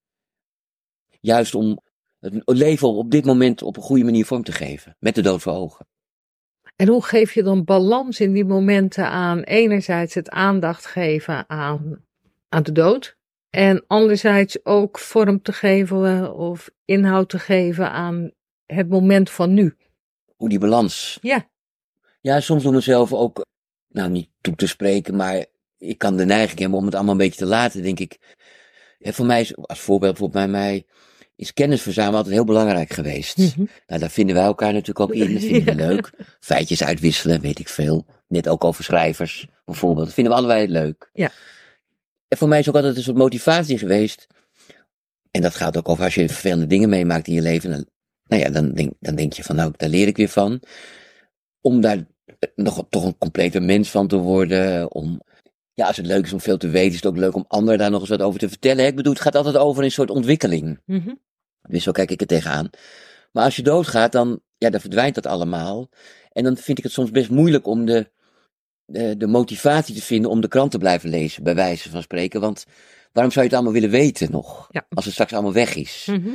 Juist 1.20 1.54
om 1.54 1.80
het 2.20 2.42
leven 2.44 2.88
op 2.88 3.10
dit 3.10 3.25
moment 3.25 3.62
op 3.62 3.76
een 3.76 3.82
goede 3.82 4.04
manier 4.04 4.26
vorm 4.26 4.42
te 4.42 4.52
geven. 4.52 4.96
Met 4.98 5.14
de 5.14 5.22
dood 5.22 5.42
voor 5.42 5.52
ogen. 5.52 5.87
En 6.76 6.88
hoe 6.88 7.04
geef 7.04 7.34
je 7.34 7.42
dan 7.42 7.64
balans 7.64 8.20
in 8.20 8.32
die 8.32 8.44
momenten 8.44 9.08
aan 9.08 9.40
enerzijds 9.40 10.14
het 10.14 10.30
aandacht 10.30 10.87
geven 10.87 11.48
aan, 11.48 12.04
aan 12.48 12.62
de 12.62 12.72
dood 12.72 13.17
en 13.50 13.85
anderzijds 13.87 14.64
ook 14.64 14.99
vorm 14.99 15.43
te 15.43 15.52
geven 15.52 16.35
of 16.35 16.71
inhoud 16.85 17.28
te 17.28 17.38
geven 17.38 17.90
aan 17.90 18.31
het 18.67 18.88
moment 18.88 19.31
van 19.31 19.55
nu? 19.55 19.76
Hoe 20.37 20.49
die 20.49 20.59
balans. 20.59 21.19
Ja. 21.21 21.49
Ja, 22.21 22.40
soms 22.40 22.62
doen 22.62 22.75
we 22.75 22.81
zelf 22.81 23.12
ook, 23.12 23.45
nou 23.88 24.11
niet 24.11 24.28
toe 24.40 24.55
te 24.55 24.67
spreken, 24.67 25.17
maar 25.17 25.45
ik 25.78 25.99
kan 25.99 26.17
de 26.17 26.25
neiging 26.25 26.59
hebben 26.59 26.78
om 26.78 26.85
het 26.85 26.95
allemaal 26.95 27.12
een 27.12 27.19
beetje 27.19 27.38
te 27.38 27.47
laten, 27.47 27.83
denk 27.83 27.99
ik. 28.00 28.37
Ja, 28.99 29.12
voor 29.12 29.26
mij 29.26 29.40
is, 29.40 29.57
als 29.57 29.81
voorbeeld, 29.81 30.19
voor 30.19 30.31
bij 30.31 30.49
mij, 30.49 30.87
is 31.37 31.52
kennis 31.52 31.83
verzamelen 31.83 32.17
altijd 32.17 32.35
heel 32.35 32.45
belangrijk 32.45 32.93
geweest. 32.93 33.37
Mhm. 33.37 33.64
Nou, 33.87 34.00
daar 34.00 34.11
vinden 34.11 34.35
wij 34.35 34.45
elkaar 34.45 34.73
natuurlijk 34.73 35.00
ook 35.00 35.12
in. 35.12 35.33
Dat 35.33 35.43
vinden 35.43 35.76
we 35.76 35.83
Ja. 35.83 35.88
leuk. 35.88 36.11
Feitjes 36.40 36.85
uitwisselen, 36.85 37.40
weet 37.40 37.59
ik 37.59 37.69
veel. 37.69 38.07
Net 38.28 38.49
ook 38.49 38.64
over 38.64 38.85
schrijvers, 38.85 39.47
bijvoorbeeld. 39.64 40.05
Dat 40.07 40.14
vinden 40.14 40.33
we 40.33 40.38
allebei 40.38 40.69
leuk. 40.69 41.11
Ja. 41.12 41.31
En 42.28 42.38
voor 42.38 42.49
mij 42.49 42.58
is 42.58 42.68
ook 42.68 42.75
altijd 42.75 42.97
een 42.97 43.02
soort 43.02 43.16
motivatie 43.16 43.78
geweest. 43.78 44.26
En 45.30 45.42
dat 45.42 45.54
gaat 45.54 45.76
ook 45.76 45.88
over 45.88 46.04
als 46.04 46.14
je 46.14 46.28
vervelende 46.28 46.66
dingen 46.66 46.88
meemaakt 46.88 47.26
in 47.26 47.35
je 47.35 47.42
leven. 47.42 47.70
Dan, 47.70 47.87
nou 48.25 48.42
ja, 48.42 48.50
dan 48.50 48.73
denk, 48.73 48.92
dan 49.00 49.14
denk 49.14 49.32
je 49.32 49.44
van, 49.44 49.56
nou, 49.56 49.73
daar 49.76 49.88
leer 49.88 50.06
ik 50.06 50.16
weer 50.16 50.28
van. 50.28 50.61
Om 51.61 51.80
daar 51.80 52.06
nog 52.54 52.87
toch 52.90 53.04
een 53.04 53.18
complete 53.18 53.61
mens 53.61 53.90
van 53.90 54.08
te 54.08 54.16
worden. 54.16 54.92
Om, 54.94 55.20
ja, 55.75 55.87
als 55.87 55.97
het 55.97 56.06
leuk 56.06 56.25
is 56.25 56.32
om 56.32 56.40
veel 56.40 56.56
te 56.56 56.68
weten, 56.68 56.90
is 56.90 56.97
het 56.97 57.06
ook 57.06 57.16
leuk 57.16 57.35
om 57.35 57.44
anderen 57.49 57.78
daar 57.78 57.90
nog 57.90 58.00
eens 58.00 58.08
wat 58.08 58.23
over 58.23 58.40
te 58.40 58.49
vertellen. 58.49 58.87
Ik 58.87 58.97
bedoel, 58.97 59.12
het 59.12 59.23
gaat 59.23 59.37
altijd 59.37 59.56
over 59.56 59.85
een 59.85 59.90
soort 59.90 60.11
ontwikkeling. 60.11 60.80
Mhm. 60.85 61.14
Dus 61.68 61.82
zo 61.82 61.92
kijk 61.92 62.11
ik 62.11 62.20
er 62.20 62.26
tegenaan. 62.26 62.70
Maar 63.32 63.44
als 63.44 63.56
je 63.56 63.62
doodgaat, 63.62 64.12
dan, 64.12 64.40
ja, 64.58 64.70
dan 64.70 64.80
verdwijnt 64.80 65.14
dat 65.14 65.26
allemaal. 65.26 65.88
En 66.32 66.44
dan 66.44 66.56
vind 66.56 66.78
ik 66.78 66.85
het 66.85 66.92
soms 66.92 67.11
best 67.11 67.30
moeilijk 67.30 67.66
om 67.66 67.85
de, 67.85 68.11
de, 68.90 69.16
de 69.16 69.26
motivatie 69.26 69.95
te 69.95 70.02
vinden 70.02 70.30
om 70.30 70.40
de 70.40 70.49
krant 70.49 70.71
te 70.71 70.78
blijven 70.78 71.11
lezen, 71.11 71.42
bij 71.42 71.54
wijze 71.54 71.90
van 71.90 72.02
spreken. 72.02 72.40
Want 72.40 72.64
waarom 73.12 73.33
zou 73.33 73.45
je 73.45 73.50
het 73.50 73.61
allemaal 73.61 73.80
willen 73.80 73.99
weten 73.99 74.30
nog? 74.30 74.68
Ja. 74.71 74.87
Als 74.88 75.04
het 75.04 75.14
straks 75.14 75.33
allemaal 75.33 75.52
weg 75.52 75.75
is. 75.75 76.07
Mhm. 76.11 76.30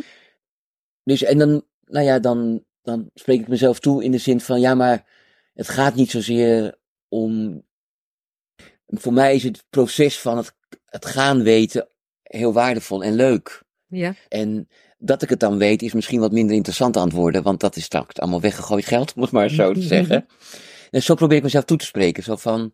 Dus, 1.03 1.23
en 1.23 1.37
dan, 1.37 1.63
nou 1.85 2.05
ja, 2.05 2.19
dan, 2.19 2.63
dan 2.81 3.09
spreek 3.13 3.39
ik 3.39 3.47
mezelf 3.47 3.79
toe 3.79 4.03
in 4.03 4.11
de 4.11 4.17
zin 4.17 4.39
van, 4.39 4.59
ja, 4.59 4.75
maar 4.75 5.05
het 5.53 5.69
gaat 5.69 5.95
niet 5.95 6.11
zozeer 6.11 6.77
om. 7.07 7.61
Voor 8.87 9.13
mij 9.13 9.35
is 9.35 9.43
het 9.43 9.65
proces 9.69 10.19
van 10.19 10.37
het, 10.37 10.55
het 10.85 11.05
gaan 11.05 11.43
weten 11.43 11.87
heel 12.23 12.53
waardevol 12.53 13.03
en 13.03 13.15
leuk. 13.15 13.63
Ja. 13.87 14.15
En 14.27 14.67
dat 14.97 15.21
ik 15.21 15.29
het 15.29 15.39
dan 15.39 15.57
weet 15.57 15.81
is 15.81 15.93
misschien 15.93 16.19
wat 16.19 16.31
minder 16.31 16.55
interessant 16.55 16.97
aan 16.97 17.07
het 17.07 17.15
worden, 17.15 17.43
want 17.43 17.59
dat 17.59 17.75
is 17.75 17.83
straks 17.83 18.19
allemaal 18.19 18.41
weggegooid 18.41 18.85
geld, 18.85 19.13
om 19.15 19.21
het 19.21 19.31
maar 19.31 19.49
zo 19.49 19.73
te 19.73 19.81
zeggen. 19.95 20.25
En 20.93 21.03
zo 21.03 21.15
probeer 21.15 21.37
ik 21.37 21.43
mezelf 21.43 21.63
toe 21.63 21.77
te 21.77 21.85
spreken, 21.85 22.23
zo 22.23 22.35
van, 22.35 22.73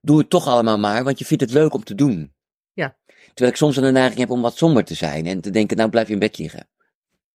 doe 0.00 0.18
het 0.18 0.30
toch 0.30 0.46
allemaal 0.46 0.78
maar, 0.78 1.04
want 1.04 1.18
je 1.18 1.24
vindt 1.24 1.42
het 1.42 1.52
leuk 1.52 1.74
om 1.74 1.84
te 1.84 1.94
doen. 1.94 2.34
Ja. 2.72 2.96
Terwijl 3.26 3.50
ik 3.50 3.56
soms 3.56 3.76
een 3.76 3.92
neiging 3.92 4.18
heb 4.20 4.30
om 4.30 4.42
wat 4.42 4.56
somber 4.56 4.84
te 4.84 4.94
zijn 4.94 5.26
en 5.26 5.40
te 5.40 5.50
denken, 5.50 5.76
nou 5.76 5.90
blijf 5.90 6.06
je 6.06 6.12
in 6.12 6.18
bed 6.18 6.38
liggen. 6.38 6.68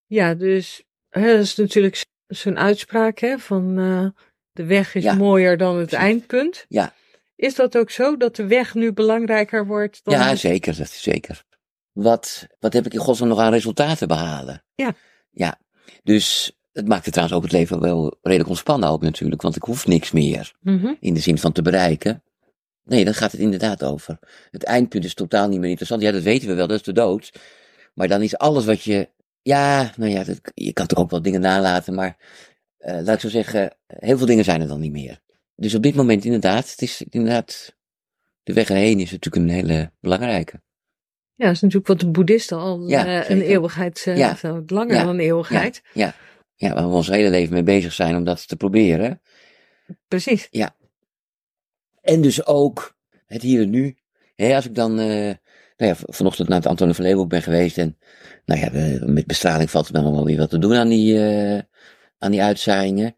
Ja, 0.06 0.34
dus 0.34 0.82
hè, 1.08 1.26
dat 1.32 1.40
is 1.40 1.54
natuurlijk 1.56 2.04
zo'n 2.26 2.58
uitspraak 2.58 3.18
hè, 3.18 3.38
van 3.38 3.78
eh, 3.78 4.22
de 4.52 4.64
weg 4.64 4.94
is 4.94 5.02
Ja. 5.02 5.14
mooier 5.14 5.56
dan 5.56 5.76
het 5.78 5.88
Precies. 5.88 6.06
eindpunt. 6.06 6.64
Ja. 6.68 6.94
Is 7.36 7.54
dat 7.54 7.76
ook 7.78 7.90
zo, 7.90 8.16
dat 8.16 8.36
de 8.36 8.46
weg 8.46 8.74
nu 8.74 8.92
belangrijker 8.92 9.66
wordt 9.66 10.00
dan... 10.04 10.14
Ja, 10.14 10.28
het- 10.28 10.38
zeker, 10.38 10.76
dat 10.76 10.86
is 10.86 11.02
zeker. 11.02 11.44
Wat, 11.92 12.46
wat 12.58 12.72
heb 12.72 12.86
ik 12.86 12.92
in 12.92 13.00
godsnaam 13.00 13.28
nog 13.28 13.38
aan 13.38 13.52
resultaten 13.52 14.08
behalen? 14.08 14.64
Ja. 14.74 14.94
Ja, 15.30 15.60
dus 16.02 16.58
het 16.80 16.88
maakt 16.88 17.04
het 17.04 17.12
trouwens 17.14 17.38
ook 17.38 17.44
het 17.44 17.52
leven 17.58 17.80
wel 17.80 18.18
redelijk 18.22 18.48
ontspannen 18.48 18.88
ook 18.88 19.02
natuurlijk, 19.02 19.42
want 19.42 19.56
ik 19.56 19.62
hoef 19.62 19.86
niks 19.86 20.10
meer. 20.10 20.52
Mhm. 20.60 20.92
in 21.00 21.14
de 21.14 21.20
zin 21.20 21.38
van 21.38 21.52
te 21.52 21.62
bereiken. 21.62 22.22
Nee, 22.84 23.04
dan 23.04 23.14
gaat 23.14 23.32
het 23.32 23.40
inderdaad 23.40 23.84
over. 23.84 24.18
Het 24.50 24.64
eindpunt 24.64 25.04
is 25.04 25.14
totaal 25.14 25.48
niet 25.48 25.60
meer 25.60 25.68
interessant. 25.68 26.02
Ja, 26.02 26.12
dat 26.12 26.22
weten 26.22 26.48
we 26.48 26.54
wel, 26.54 26.66
dat 26.66 26.76
is 26.78 26.84
de 26.84 26.92
dood. 26.92 27.32
Maar 27.94 28.08
dan 28.08 28.22
is 28.22 28.36
alles 28.38 28.64
wat 28.64 28.82
je. 28.82 29.08
Ja, 29.42 29.92
nou 29.96 30.10
ja, 30.10 30.24
dat, 30.24 30.40
je 30.54 30.72
kan 30.72 30.86
toch 30.86 30.98
ook 30.98 31.10
wel 31.10 31.22
dingen 31.22 31.40
nalaten, 31.40 31.94
maar 31.94 32.16
eh, 32.78 32.94
laat 33.02 33.14
ik 33.14 33.20
zo 33.20 33.28
zeggen, 33.28 33.76
heel 33.86 34.16
veel 34.18 34.26
dingen 34.26 34.44
zijn 34.44 34.60
er 34.60 34.68
dan 34.68 34.80
niet 34.80 34.92
meer. 34.92 35.20
Dus 35.56 35.74
op 35.74 35.82
dit 35.82 35.94
moment 35.94 36.24
inderdaad, 36.24 36.70
het 36.70 36.82
is 36.82 37.02
inderdaad. 37.08 37.74
De 38.42 38.52
weg 38.52 38.70
erheen 38.70 39.00
is 39.00 39.10
natuurlijk 39.10 39.44
een 39.44 39.54
hele 39.54 39.90
belangrijke. 40.00 40.60
Ja, 41.34 41.46
dat 41.46 41.54
is 41.54 41.60
natuurlijk 41.60 41.88
wat 41.88 42.00
de 42.00 42.08
boeddhisten 42.08 42.58
al 42.58 42.88
Ja, 42.88 43.06
eh, 43.06 43.30
een 43.30 43.42
eeuwigheid, 43.42 44.02
eh, 44.06 44.16
Ja. 44.16 44.36
langer 44.66 44.94
Ja. 44.94 45.04
dan 45.04 45.14
een 45.14 45.20
eeuwigheid. 45.20 45.82
Ja, 45.94 46.14
waar 46.68 46.88
we 46.88 46.94
ons 46.94 47.08
hele 47.08 47.30
leven 47.30 47.52
mee 47.52 47.62
bezig 47.62 47.92
zijn 47.92 48.16
om 48.16 48.24
dat 48.24 48.48
te 48.48 48.56
proberen. 48.56 49.20
Precies. 50.08 50.48
En 52.02 52.20
dus 52.20 52.46
ook 52.46 52.96
het 53.26 53.42
hier 53.42 53.60
en 53.62 53.70
nu. 53.70 53.96
Hè, 54.36 54.54
als 54.54 54.66
ik 54.66 54.74
dan, 54.74 54.98
eh, 54.98 55.06
nou 55.06 55.34
ja, 55.76 55.94
vanochtend 55.98 56.48
naar 56.48 56.58
het 56.58 56.66
Antonie 56.66 56.94
van 56.94 57.04
Leeuwenhoek 57.04 57.30
ben 57.30 57.42
geweest 57.42 57.78
en, 57.78 57.98
nou 58.44 58.60
ja, 58.60 58.70
we- 58.70 59.02
met 59.06 59.26
bestraling 59.26 59.70
valt 59.70 59.86
er 59.86 59.92
dan 59.92 60.12
wel 60.12 60.24
weer 60.24 60.38
wat 60.38 60.50
te 60.50 60.58
doen 60.58 60.74
aan 60.74 60.88
die, 60.88 61.18
eh, 61.28 61.62
aan 62.18 62.30
die 62.30 62.42
uitzaaiingen. 62.42 63.14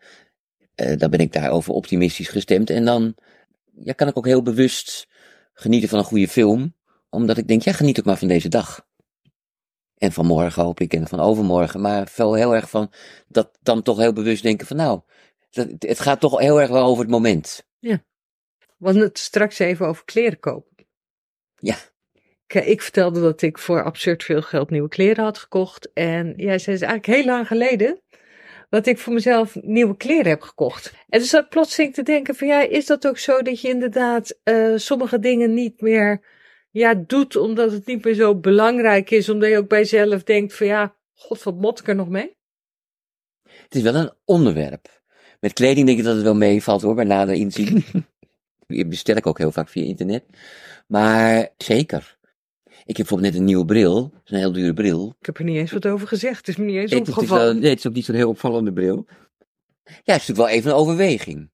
Eh, 0.75 0.99
dan 0.99 1.11
ben 1.11 1.21
ik 1.21 1.33
daarover 1.33 1.73
optimistisch 1.73 2.29
gestemd 2.29 2.71
en 2.71 2.85
dan, 2.85 3.15
ja, 3.85 3.93
kan 3.93 4.09
ik 4.09 4.17
ook 4.17 4.27
heel 4.27 4.43
bewust 4.43 5.07
genieten 5.55 5.89
van 5.89 5.99
een 5.99 6.05
goede 6.05 6.29
film, 6.29 6.75
omdat 7.11 7.37
ik 7.39 7.49
denk, 7.49 7.63
ja, 7.63 7.73
geniet 7.73 7.99
ook 7.99 8.05
maar 8.05 8.19
van 8.19 8.29
deze 8.29 8.49
dag. 8.49 8.87
En 10.03 10.13
van 10.13 10.27
morgen 10.27 10.63
hoop 10.63 10.81
ik 10.81 10.95
en 10.95 11.09
van 11.09 11.21
overmorgen, 11.21 11.81
maar 11.81 12.09
veel 12.09 12.35
heel 12.35 12.55
erg 12.55 12.71
van, 12.71 12.93
dat 13.29 13.59
dan 13.61 13.83
toch 13.83 13.99
heel 13.99 14.13
bewust 14.13 14.43
denken 14.43 14.67
van, 14.67 14.77
nou, 14.77 15.01
dat, 15.51 15.69
het 15.79 16.01
gaat 16.01 16.21
toch 16.21 16.39
heel 16.39 16.61
erg 16.61 16.71
wel 16.71 16.85
over 16.85 17.03
het 17.03 17.13
moment. 17.13 17.67
We 18.79 18.89
hadden 18.89 19.03
het 19.03 19.19
straks 19.19 19.59
even 19.59 19.87
over 19.87 20.05
kleren 20.05 20.39
kopen. 20.39 20.87
Ja. 21.59 21.77
Kijk, 22.47 22.65
ik 22.65 22.83
vertelde 22.83 23.21
dat 23.21 23.43
ik 23.43 23.59
voor 23.59 23.83
absurd 23.85 24.25
veel 24.25 24.43
geld 24.43 24.71
nieuwe 24.71 24.89
kleren 24.89 25.25
had 25.25 25.39
gekocht. 25.39 25.93
En 25.93 26.35
jij 26.37 26.59
zei, 26.59 26.77
is 26.77 26.83
eigenlijk 26.83 27.19
heel 27.19 27.25
lang 27.25 27.47
geleden 27.47 28.01
dat 28.69 28.87
ik 28.87 28.99
voor 28.99 29.13
mezelf 29.13 29.55
nieuwe 29.61 29.97
kleren 29.97 30.29
heb 30.29 30.41
gekocht. 30.41 30.93
En 31.09 31.19
dus 31.19 31.31
zat 31.31 31.49
plotseling 31.49 31.95
te 31.95 32.03
denken 32.03 32.35
van, 32.35 32.47
ja, 32.47 32.61
is 32.61 32.87
dat 32.87 33.07
ook 33.07 33.19
zo 33.19 33.43
dat 33.43 33.61
je 33.61 33.69
inderdaad 33.69 34.39
eh, 34.43 34.73
sommige 34.77 35.19
dingen 35.19 35.55
niet 35.55 35.81
meer 35.81 36.21
ja, 36.73 36.95
doet 36.95 37.37
omdat 37.37 37.73
het 37.73 37.87
niet 37.87 38.05
meer 38.05 38.15
zo 38.15 38.35
belangrijk 38.35 39.11
is. 39.11 39.29
Omdat 39.29 39.49
je 39.51 39.57
ook 39.57 39.69
bij 39.69 39.79
jezelf 39.79 40.23
denkt 40.23 40.55
van, 40.55 40.67
ja, 40.67 40.97
god, 41.15 41.43
wat 41.43 41.55
mot 41.55 41.81
ik 41.81 41.89
er 41.89 41.95
nog 41.95 42.09
mee? 42.09 42.37
Het 43.43 43.75
is 43.75 43.83
wel 43.83 43.95
een 43.95 44.13
onderwerp. 44.25 45.03
Met 45.41 45.53
kleding 45.53 45.87
denk 45.87 45.99
ik 45.99 46.05
dat 46.05 46.15
het 46.15 46.25
wel 46.25 46.35
meevalt 46.35 46.83
hoor, 46.83 46.95
bij 46.95 47.05
nader 47.05 47.35
inzien. 47.35 47.85
Die 48.67 48.87
bestel 48.87 49.17
ik 49.17 49.27
ook 49.27 49.39
heel 49.39 49.53
vaak 49.53 49.69
via 49.69 49.85
internet. 49.85 50.25
Maar 50.87 51.49
zeker. 51.57 52.19
Ik 52.65 52.97
heb 52.97 53.07
bijvoorbeeld 53.07 53.31
net 53.31 53.41
een 53.41 53.47
nieuwe 53.47 53.65
bril. 53.65 54.13
Een 54.25 54.39
heel 54.39 54.53
dure 54.53 54.73
bril. 54.73 55.15
Ik 55.21 55.27
heb 55.27 55.39
er 55.39 55.45
niet 55.45 55.57
eens 55.57 55.73
wat 55.73 55.87
over 55.87 56.09
gezegd. 56.09 56.37
Het 56.37 56.49
is 56.49 56.57
me 56.57 56.65
niet 56.65 56.77
eens 56.77 56.91
Het, 56.91 56.99
het 56.99 57.09
is 57.09 57.15
wel, 57.15 57.23
opgevallen. 57.25 57.61
nee, 57.61 57.71
het 57.71 57.79
is 57.79 57.87
ook 57.87 57.95
niet 57.95 58.05
zo'n 58.05 58.15
heel 58.15 58.29
opvallende 58.29 58.73
bril. 58.73 59.07
Ja, 59.85 59.93
het 59.93 60.23
is 60.23 60.27
natuurlijk 60.29 60.39
wel 60.39 60.49
even 60.49 60.71
een 60.71 60.77
overweging. 60.77 61.51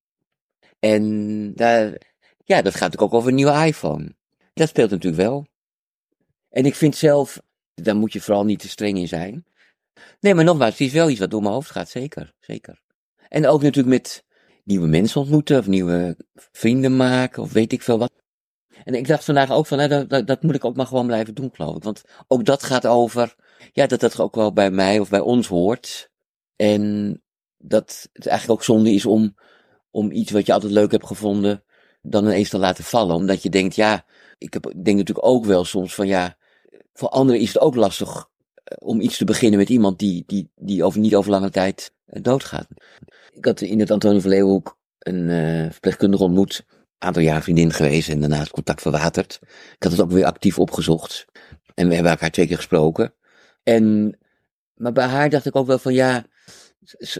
En 0.78 1.54
daar, 1.54 1.84
ja, 2.44 2.62
dat 2.62 2.72
gaat 2.72 2.80
natuurlijk 2.80 3.02
ook 3.02 3.14
over 3.14 3.28
een 3.28 3.34
nieuwe 3.34 3.66
iPhone. 3.66 4.16
Dat 4.58 4.68
speelt 4.68 4.90
natuurlijk 4.90 5.22
wel. 5.22 5.46
En 6.48 6.64
ik 6.64 6.74
vind 6.74 6.96
zelf, 6.96 7.40
daar 7.74 7.96
moet 7.96 8.12
je 8.12 8.20
vooral 8.20 8.44
niet 8.44 8.58
te 8.58 8.68
streng 8.68 8.98
in 8.98 9.08
zijn. 9.08 9.46
Nee, 10.20 10.34
maar 10.34 10.44
nogmaals, 10.44 10.70
het 10.70 10.80
is 10.80 10.92
wel 10.92 11.10
iets 11.10 11.20
wat 11.20 11.30
door 11.30 11.42
mijn 11.42 11.52
hoofd 11.52 11.70
gaat, 11.70 11.88
zeker. 11.88 12.34
Zeker. 12.40 12.80
En 13.28 13.46
ook 13.46 13.62
natuurlijk 13.62 13.94
met 13.94 14.24
nieuwe 14.64 14.86
mensen 14.86 15.20
ontmoeten, 15.20 15.58
of 15.58 15.66
nieuwe 15.66 16.16
vrienden 16.34 16.96
maken, 16.96 17.42
of 17.42 17.52
weet 17.52 17.72
ik 17.72 17.82
veel 17.82 17.98
wat. 17.98 18.12
En 18.84 18.94
ik 18.94 19.06
dacht 19.06 19.24
vandaag 19.24 19.50
ook 19.50 19.66
van, 19.66 19.78
nou, 19.78 19.88
dat, 19.88 20.08
dat, 20.10 20.26
dat 20.26 20.42
moet 20.42 20.54
ik 20.54 20.64
ook 20.64 20.76
maar 20.76 20.86
gewoon 20.86 21.06
blijven 21.06 21.34
doen, 21.34 21.50
geloof 21.52 21.76
ik. 21.76 21.82
Want 21.82 22.02
ook 22.26 22.44
dat 22.44 22.62
gaat 22.62 22.86
over, 22.86 23.34
ja, 23.72 23.86
dat 23.86 24.00
dat 24.00 24.20
ook 24.20 24.34
wel 24.34 24.52
bij 24.52 24.70
mij 24.70 24.98
of 24.98 25.08
bij 25.08 25.20
ons 25.20 25.46
hoort. 25.46 26.10
En 26.56 27.12
dat 27.56 28.08
het 28.12 28.26
eigenlijk 28.26 28.60
ook 28.60 28.66
zonde 28.66 28.90
is 28.90 29.06
om, 29.06 29.36
om 29.90 30.10
iets 30.10 30.30
wat 30.30 30.46
je 30.46 30.52
altijd 30.52 30.72
leuk 30.72 30.90
hebt 30.90 31.06
gevonden, 31.06 31.64
dan 32.02 32.24
ineens 32.24 32.48
te 32.48 32.58
laten 32.58 32.84
vallen. 32.84 33.14
Omdat 33.14 33.42
je 33.42 33.50
denkt, 33.50 33.74
ja, 33.74 34.04
ik 34.38 34.84
denk 34.84 34.96
natuurlijk 34.96 35.26
ook 35.26 35.44
wel 35.44 35.64
soms 35.64 35.94
van, 35.94 36.06
ja, 36.06 36.36
voor 36.92 37.08
anderen 37.08 37.40
is 37.40 37.48
het 37.52 37.62
ook 37.62 37.74
lastig 37.74 38.28
eh, 38.54 38.76
om 38.80 39.00
iets 39.00 39.16
te 39.16 39.24
beginnen 39.24 39.58
met 39.58 39.68
iemand 39.68 39.98
die, 39.98 40.24
die, 40.26 40.50
die 40.56 40.84
over, 40.84 41.00
niet 41.00 41.14
over 41.14 41.30
lange 41.30 41.50
tijd 41.50 41.92
eh, 42.06 42.22
doodgaat. 42.22 42.66
Ik 43.30 43.44
had 43.44 43.60
in 43.60 43.80
het 43.80 43.90
Antonie 43.90 44.20
van 44.20 44.30
Leeuwenhoek 44.30 44.78
een 44.98 45.30
eh 45.30 45.70
verpleegkundige 45.70 46.22
ontmoet. 46.22 46.64
Aantal 46.98 47.22
jaar 47.22 47.42
vriendin 47.42 47.72
geweest 47.72 48.08
en 48.08 48.20
daarna 48.20 48.38
het 48.38 48.50
contact 48.50 48.82
verwaterd. 48.82 49.38
Ik 49.74 49.82
had 49.82 49.92
het 49.92 50.00
ook 50.00 50.10
weer 50.10 50.24
actief 50.24 50.58
opgezocht. 50.58 51.26
En 51.74 51.88
we 51.88 51.94
hebben 51.94 52.12
elkaar 52.12 52.30
twee 52.30 52.46
keer 52.46 52.56
gesproken. 52.56 53.14
En, 53.62 54.16
maar 54.74 54.92
bij 54.92 55.06
haar 55.06 55.30
dacht 55.30 55.46
ik 55.46 55.56
ook 55.56 55.66
wel 55.66 55.78
van 55.78 55.94
ja, 55.94 56.24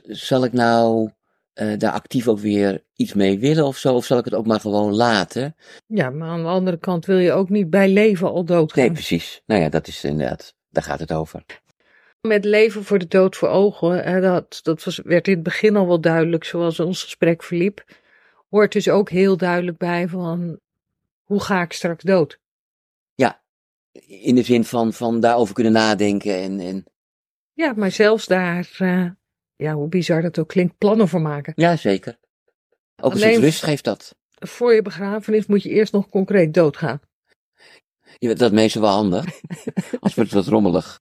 zal 0.07 0.45
ik 0.45 0.53
nou 0.53 1.11
eh, 1.59 1.79
daar 1.79 1.93
actief 1.93 2.29
ook 2.29 2.39
weer 2.39 2.85
iets 2.95 3.15
mee 3.15 3.39
willen 3.39 3.65
of 3.65 3.77
zo? 3.77 3.95
Of 3.95 4.05
zal 4.05 4.19
ik 4.19 4.25
het 4.25 4.35
ook 4.35 4.47
maar 4.47 4.61
gewoon 4.61 4.95
laten? 4.95 5.57
Ja, 5.87 6.11
maar 6.11 6.29
aan 6.29 6.43
de 6.43 6.49
andere 6.49 6.79
kant 6.79 7.07
wil 7.07 7.19
je 7.19 7.33
ook 7.33 7.49
niet 7.49 7.71
bij 7.71 7.89
leven 7.89 8.31
al 8.31 8.45
doodgaan. 8.45 8.85
Nee, 8.85 8.93
precies. 8.93 9.43
Nou 9.47 9.61
ja, 9.61 9.69
dat 9.69 9.87
is 9.87 10.05
inderdaad, 10.05 10.55
daar 10.69 10.83
gaat 10.83 11.01
het 11.01 11.13
over. 11.13 11.45
Met 12.21 12.45
leven 12.45 12.85
voor 12.85 12.99
de 12.99 13.09
dood 13.09 13.37
voor 13.37 13.49
ogen, 13.49 14.05
hè, 14.05 14.21
dat, 14.21 14.61
dat 14.63 14.85
was, 14.85 15.01
werd 15.05 15.29
in 15.29 15.35
het 15.35 15.43
begin 15.43 15.77
al 15.77 15.87
wel 15.87 16.01
duidelijk, 16.01 16.45
zoals 16.45 16.81
ons 16.81 17.03
gesprek 17.03 17.43
verliep. 17.43 17.85
Hoort 18.49 18.73
dus 18.73 18.89
ook 18.89 19.11
heel 19.11 19.37
duidelijk 19.37 19.79
bij 19.79 20.09
van, 20.09 20.61
hoe 21.23 21.41
ga 21.41 21.63
ik 21.63 21.73
straks 21.73 22.05
dood? 22.05 22.39
Ja, 23.15 23.43
in 24.07 24.35
de 24.35 24.43
zin 24.43 24.65
van, 24.65 24.93
van 24.93 25.21
daarover 25.21 25.55
kunnen 25.55 25.73
nadenken 25.73 26.35
en, 26.35 26.61
en... 26.61 26.85
Ja, 27.53 27.73
maar 27.77 27.91
zelfs 27.91 28.27
daar, 28.27 28.77
uh, 28.79 29.11
ja, 29.59 29.75
hoe 29.75 29.89
bizar 29.89 30.23
dat 30.23 30.39
ook 30.39 30.49
klinkt, 30.49 30.79
plannen 30.79 31.09
voor 31.09 31.21
maken. 31.21 31.53
Ja, 31.57 31.77
zeker. 31.77 32.19
Ook 32.97 33.13
een 33.13 33.19
soort 33.19 33.37
rust 33.37 33.63
geeft 33.63 33.85
dat. 33.85 34.17
Voor 34.39 34.75
je 34.75 34.83
begrafenis 34.83 35.47
moet 35.47 35.63
je 35.63 35.69
eerst 35.69 35.93
nog 35.93 36.09
concreet 36.09 36.55
doodgaan. 36.55 37.01
Ja, 38.19 38.35
dat 38.35 38.53
meestal 38.53 38.83
wel 38.83 38.91
handig. 38.91 39.25
Als 40.01 40.15
wordt 40.15 40.31
het 40.31 40.45
wat 40.45 40.47
rommelig. 40.47 40.99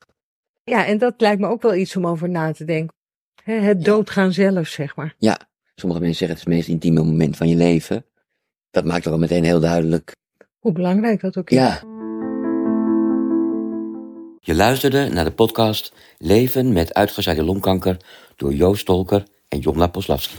Ja, 0.63 0.85
en 0.85 0.97
dat 0.97 1.13
lijkt 1.17 1.41
me 1.41 1.47
ook 1.47 1.61
wel 1.61 1.75
iets 1.75 1.95
om 1.95 2.07
over 2.07 2.29
na 2.29 2.51
te 2.51 2.65
denken. 2.65 2.95
Het 3.43 3.85
doodgaan 3.85 4.33
zelf, 4.33 4.67
zeg 4.67 4.95
maar. 4.95 5.15
Ja, 5.17 5.39
sommige 5.75 6.01
mensen 6.01 6.17
zeggen 6.17 6.37
het 6.37 6.47
is 6.47 6.53
het 6.53 6.53
meest 6.53 6.83
intieme 6.83 7.03
moment 7.03 7.37
van 7.37 7.49
je 7.49 7.55
leven. 7.55 8.05
Dat 8.71 8.85
maakt 8.85 9.03
toch 9.03 9.13
al 9.13 9.19
meteen 9.19 9.43
heel 9.43 9.59
duidelijk. 9.59 10.15
Hoe 10.59 10.71
belangrijk 10.71 11.21
dat 11.21 11.37
ook 11.37 11.49
is. 11.49 11.57
Ja. 11.57 11.96
Je 14.47 14.55
luisterde 14.55 15.09
naar 15.09 15.25
de 15.25 15.31
podcast 15.31 15.93
Leven 16.17 16.73
met 16.73 16.93
uitgezaaide 16.93 17.43
longkanker 17.43 17.97
door 18.35 18.53
Joost 18.53 18.85
Tolker 18.85 19.23
en 19.47 19.59
Jonna 19.59 19.87
Poslavski. 19.87 20.35